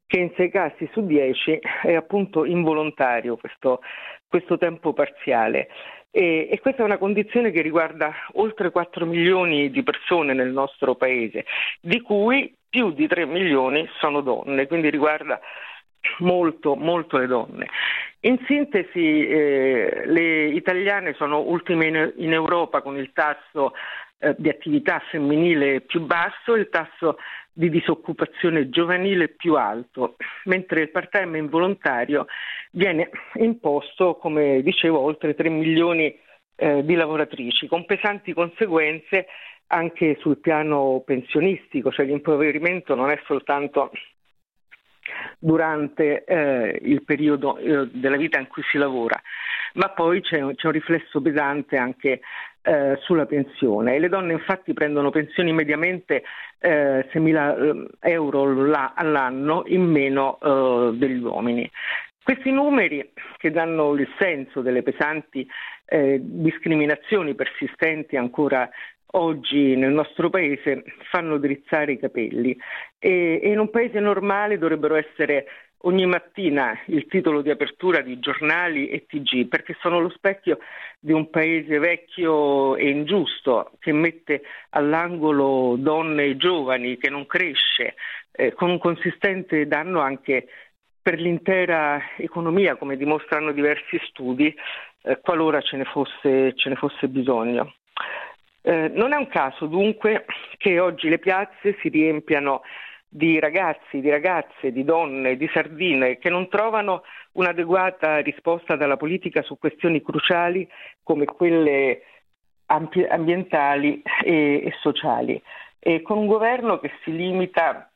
che 0.05 0.19
in 0.19 0.31
sei 0.35 0.51
casi 0.51 0.89
su 0.91 1.05
dieci 1.05 1.57
è 1.81 1.93
appunto 1.95 2.45
involontario 2.45 3.37
questo, 3.37 3.79
questo 4.27 4.57
tempo 4.57 4.93
parziale. 4.93 5.69
E, 6.13 6.49
e, 6.51 6.59
questa 6.59 6.81
è 6.81 6.85
una 6.85 6.97
condizione 6.97 7.51
che 7.51 7.61
riguarda 7.61 8.13
oltre 8.33 8.69
4 8.69 9.05
milioni 9.05 9.71
di 9.71 9.81
persone 9.81 10.33
nel 10.33 10.51
nostro 10.51 10.95
paese, 10.95 11.45
di 11.79 12.01
cui 12.01 12.53
più 12.69 12.91
di 12.91 13.07
3 13.07 13.25
milioni 13.25 13.87
sono 13.99 14.19
donne, 14.19 14.67
quindi 14.67 14.89
riguarda 14.89 15.39
molto, 16.19 16.75
molto 16.75 17.17
le 17.17 17.27
donne. 17.27 17.67
In 18.21 18.37
sintesi, 18.45 19.25
eh, 19.25 20.03
le 20.05 20.47
italiane 20.47 21.13
sono 21.13 21.39
ultime 21.39 21.87
in, 21.87 22.13
in 22.17 22.33
Europa 22.33 22.81
con 22.81 22.97
il 22.97 23.11
tasso 23.13 23.73
eh, 24.19 24.35
di 24.37 24.49
attività 24.49 25.01
femminile 25.09 25.81
più 25.81 26.01
basso, 26.01 26.55
il 26.55 26.69
tasso 26.69 27.17
di 27.53 27.69
disoccupazione 27.69 28.69
giovanile 28.69 29.29
più 29.29 29.55
alto, 29.55 30.15
mentre 30.45 30.81
il 30.81 30.91
part-time 30.91 31.37
involontario 31.37 32.25
viene 32.71 33.09
imposto, 33.35 34.15
come 34.15 34.61
dicevo, 34.61 34.99
oltre 34.99 35.35
3 35.35 35.49
milioni 35.49 36.17
eh, 36.55 36.83
di 36.83 36.95
lavoratrici, 36.95 37.67
con 37.67 37.85
pesanti 37.85 38.33
conseguenze 38.33 39.27
anche 39.67 40.17
sul 40.19 40.39
piano 40.39 41.01
pensionistico, 41.05 41.91
cioè 41.91 42.05
l'impoverimento 42.05 42.95
non 42.95 43.09
è 43.09 43.19
soltanto 43.25 43.91
durante 45.39 46.23
eh, 46.23 46.79
il 46.83 47.03
periodo 47.03 47.57
eh, 47.57 47.89
della 47.91 48.17
vita 48.17 48.39
in 48.39 48.47
cui 48.47 48.63
si 48.69 48.77
lavora, 48.77 49.19
ma 49.73 49.89
poi 49.89 50.21
c'è, 50.21 50.37
c'è 50.55 50.67
un 50.67 50.71
riflesso 50.71 51.21
pesante 51.21 51.77
anche 51.77 52.21
eh, 52.61 52.97
sulla 53.01 53.25
pensione. 53.25 53.95
E 53.95 53.99
le 53.99 54.09
donne 54.09 54.33
infatti 54.33 54.73
prendono 54.73 55.09
pensioni 55.09 55.51
mediamente 55.53 56.23
eh, 56.59 57.07
6.000 57.11 57.87
eh, 57.99 58.11
euro 58.11 58.43
all'anno 58.95 59.63
in 59.67 59.83
meno 59.83 60.39
eh, 60.41 60.97
degli 60.97 61.21
uomini. 61.21 61.69
Questi 62.23 62.51
numeri 62.51 63.11
che 63.37 63.49
danno 63.49 63.93
il 63.93 64.07
senso 64.19 64.61
delle 64.61 64.83
pesanti 64.83 65.47
eh, 65.85 66.19
discriminazioni 66.21 67.33
persistenti 67.33 68.15
ancora 68.15 68.69
oggi 69.13 69.75
nel 69.75 69.91
nostro 69.91 70.29
paese 70.29 70.83
fanno 71.09 71.37
drizzare 71.37 71.93
i 71.93 71.99
capelli 71.99 72.55
e, 72.99 73.39
e 73.43 73.49
in 73.49 73.59
un 73.59 73.69
paese 73.69 73.99
normale 73.99 74.57
dovrebbero 74.57 74.95
essere 74.95 75.47
ogni 75.83 76.05
mattina 76.05 76.77
il 76.87 77.07
titolo 77.07 77.41
di 77.41 77.49
apertura 77.49 78.01
di 78.01 78.19
giornali 78.19 78.89
e 78.89 79.05
TG, 79.05 79.47
perché 79.47 79.75
sono 79.79 79.99
lo 79.99 80.09
specchio 80.09 80.59
di 80.99 81.11
un 81.11 81.29
paese 81.29 81.79
vecchio 81.79 82.75
e 82.75 82.89
ingiusto 82.89 83.71
che 83.79 83.91
mette 83.91 84.43
all'angolo 84.71 85.75
donne 85.77 86.25
e 86.25 86.37
giovani, 86.37 86.97
che 86.97 87.09
non 87.09 87.25
cresce, 87.25 87.95
eh, 88.31 88.53
con 88.53 88.69
un 88.69 88.77
consistente 88.77 89.67
danno 89.67 90.01
anche 90.01 90.47
per 91.01 91.19
l'intera 91.19 91.99
economia, 92.17 92.75
come 92.75 92.95
dimostrano 92.95 93.51
diversi 93.51 93.99
studi, 94.09 94.53
eh, 95.03 95.19
qualora 95.19 95.61
ce 95.61 95.77
ne 95.77 95.85
fosse, 95.85 96.53
ce 96.55 96.69
ne 96.69 96.75
fosse 96.75 97.07
bisogno. 97.07 97.73
Eh, 98.63 98.89
non 98.93 99.11
è 99.11 99.15
un 99.15 99.27
caso 99.27 99.65
dunque 99.65 100.25
che 100.57 100.79
oggi 100.79 101.09
le 101.09 101.17
piazze 101.17 101.75
si 101.81 101.89
riempiano 101.89 102.61
di 103.13 103.39
ragazzi, 103.39 103.99
di 103.99 104.09
ragazze, 104.09 104.71
di 104.71 104.85
donne, 104.85 105.35
di 105.35 105.49
sardine 105.53 106.17
che 106.17 106.29
non 106.29 106.47
trovano 106.47 107.03
un'adeguata 107.33 108.19
risposta 108.19 108.77
dalla 108.77 108.95
politica 108.95 109.41
su 109.41 109.57
questioni 109.57 110.01
cruciali 110.01 110.65
come 111.03 111.25
quelle 111.25 112.03
ambientali 112.67 114.01
e, 114.23 114.63
e 114.63 114.73
sociali. 114.79 115.41
E 115.77 116.01
con 116.01 116.19
un 116.19 116.27
governo 116.27 116.79
che 116.79 116.89
si 117.03 117.11
limita 117.13 117.91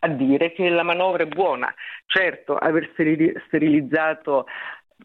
a 0.00 0.08
dire 0.08 0.52
che 0.52 0.68
la 0.68 0.82
manovra 0.82 1.22
è 1.22 1.26
buona. 1.26 1.72
Certo, 2.04 2.56
aver 2.56 2.90
sterilizzato 3.46 4.46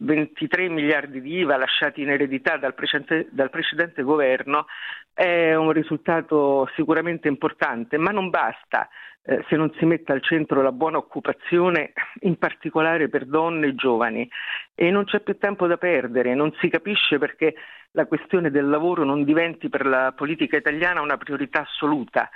23 0.00 0.68
miliardi 0.68 1.20
di 1.20 1.38
IVA 1.38 1.56
lasciati 1.56 2.02
in 2.02 2.10
eredità 2.10 2.56
dal 2.56 2.74
precedente, 2.74 3.28
dal 3.30 3.50
precedente, 3.50 4.02
governo 4.02 4.66
è 5.12 5.54
un 5.54 5.72
risultato 5.72 6.70
sicuramente 6.74 7.28
importante, 7.28 7.96
ma 7.98 8.10
non 8.10 8.30
basta 8.30 8.88
eh, 9.22 9.44
se 9.48 9.56
non 9.56 9.72
si 9.76 9.84
mette 9.84 10.12
al 10.12 10.22
centro 10.22 10.62
la 10.62 10.72
buona 10.72 10.98
occupazione, 10.98 11.92
in 12.20 12.38
particolare 12.38 13.08
per 13.08 13.26
donne 13.26 13.68
e 13.68 13.74
giovani. 13.74 14.28
E 14.74 14.90
non 14.90 15.04
c'è 15.04 15.20
più 15.20 15.36
tempo 15.36 15.66
da 15.66 15.76
perdere, 15.76 16.34
non 16.34 16.52
si 16.60 16.68
capisce 16.68 17.18
perché 17.18 17.54
la 17.92 18.06
questione 18.06 18.50
del 18.50 18.68
lavoro 18.68 19.04
non 19.04 19.24
diventi 19.24 19.68
per 19.68 19.86
la 19.86 20.12
politica 20.14 20.56
italiana 20.56 21.00
una 21.00 21.16
priorità 21.16 21.62
assoluta 21.62 22.30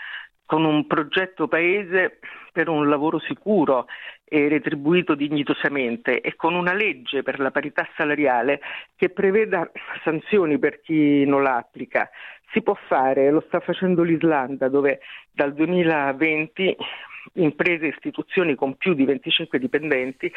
con 0.45 0.65
un 0.65 0.87
progetto 0.87 1.49
paese 1.49 2.19
per 2.53 2.69
un 2.69 2.89
lavoro 2.89 3.19
sicuro 3.19 3.87
e 4.25 4.49
retribuito 4.49 5.15
dignitosamente 5.15 6.21
e 6.21 6.37
con 6.37 6.55
una 6.55 6.73
legge 6.73 7.23
per 7.23 7.39
la 7.39 7.51
parità 7.51 7.87
salariale 7.97 8.61
che 8.97 9.11
preveda 9.11 9.71
sanzioni 10.05 10.59
per 10.59 10.81
chi 10.81 11.25
non 11.25 11.43
la 11.43 11.57
applica. 11.57 12.09
Si 12.53 12.63
può 12.63 12.75
fare, 12.87 13.31
lo 13.31 13.43
sta 13.47 13.61
facendo 13.61 14.03
l'Islanda 14.03 14.69
dove 14.69 15.01
dal 15.31 15.55
2020 15.55 16.77
imprese 17.35 17.87
e 17.87 17.89
istituzioni 17.89 18.55
con 18.55 18.77
più 18.77 18.95
di 18.95 19.05
25 19.05 19.59
dipendenti 19.59 20.31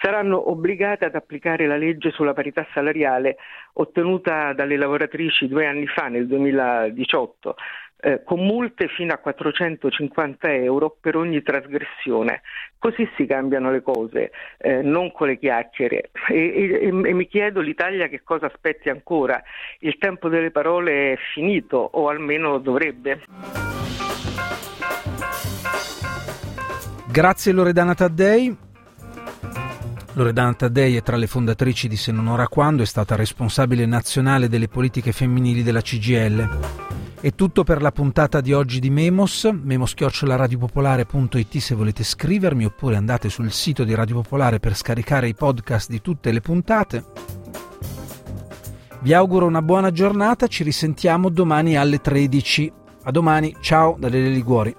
saranno 0.00 0.50
obbligate 0.50 1.04
ad 1.04 1.14
applicare 1.14 1.66
la 1.66 1.76
legge 1.76 2.10
sulla 2.10 2.34
parità 2.34 2.66
salariale 2.72 3.36
ottenuta 3.74 4.52
dalle 4.52 4.76
lavoratrici 4.76 5.48
due 5.48 5.66
anni 5.66 5.86
fa, 5.86 6.08
nel 6.08 6.26
2018 6.26 7.56
eh, 8.04 8.22
con 8.22 8.44
multe 8.44 8.88
fino 8.88 9.14
a 9.14 9.16
450 9.16 10.52
euro 10.52 10.94
per 11.00 11.16
ogni 11.16 11.42
trasgressione. 11.42 12.42
Così 12.78 13.08
si 13.16 13.24
cambiano 13.24 13.70
le 13.70 13.80
cose, 13.80 14.30
eh, 14.58 14.82
non 14.82 15.10
con 15.10 15.28
le 15.28 15.38
chiacchiere. 15.38 16.10
E, 16.28 16.36
e, 16.36 16.88
e, 16.88 16.92
mi 17.14 17.26
chiedo 17.26 17.60
l'Italia 17.60 18.08
che 18.08 18.20
cosa 18.22 18.46
aspetti 18.46 18.90
ancora. 18.90 19.42
Il 19.78 19.96
tempo 19.96 20.28
delle 20.28 20.50
parole 20.50 21.12
è 21.12 21.16
finito, 21.32 21.78
o 21.78 22.08
almeno 22.08 22.58
dovrebbe. 22.58 23.63
Grazie 27.14 27.52
Loredana 27.52 27.94
Taddei. 27.94 28.52
Loredana 30.14 30.54
Taddei 30.54 30.96
è 30.96 31.02
tra 31.04 31.14
le 31.14 31.28
fondatrici 31.28 31.86
di 31.86 31.94
Se 31.94 32.10
non 32.10 32.26
ora 32.26 32.48
quando, 32.48 32.82
è 32.82 32.86
stata 32.86 33.14
responsabile 33.14 33.86
nazionale 33.86 34.48
delle 34.48 34.66
politiche 34.66 35.12
femminili 35.12 35.62
della 35.62 35.80
CGL. 35.80 36.48
È 37.20 37.32
tutto 37.36 37.62
per 37.62 37.82
la 37.82 37.92
puntata 37.92 38.40
di 38.40 38.52
oggi 38.52 38.80
di 38.80 38.90
Memos, 38.90 39.44
memos-radiopopolare.it 39.44 41.58
se 41.58 41.76
volete 41.76 42.02
scrivermi 42.02 42.64
oppure 42.64 42.96
andate 42.96 43.28
sul 43.28 43.52
sito 43.52 43.84
di 43.84 43.94
Radio 43.94 44.16
Popolare 44.16 44.58
per 44.58 44.74
scaricare 44.74 45.28
i 45.28 45.34
podcast 45.34 45.90
di 45.90 46.00
tutte 46.00 46.32
le 46.32 46.40
puntate. 46.40 47.04
Vi 49.02 49.12
auguro 49.12 49.46
una 49.46 49.62
buona 49.62 49.92
giornata, 49.92 50.48
ci 50.48 50.64
risentiamo 50.64 51.28
domani 51.28 51.76
alle 51.76 52.00
13. 52.00 52.72
A 53.04 53.12
domani, 53.12 53.54
ciao 53.60 53.94
da 54.00 54.08
Lele 54.08 54.30
Liguori. 54.30 54.74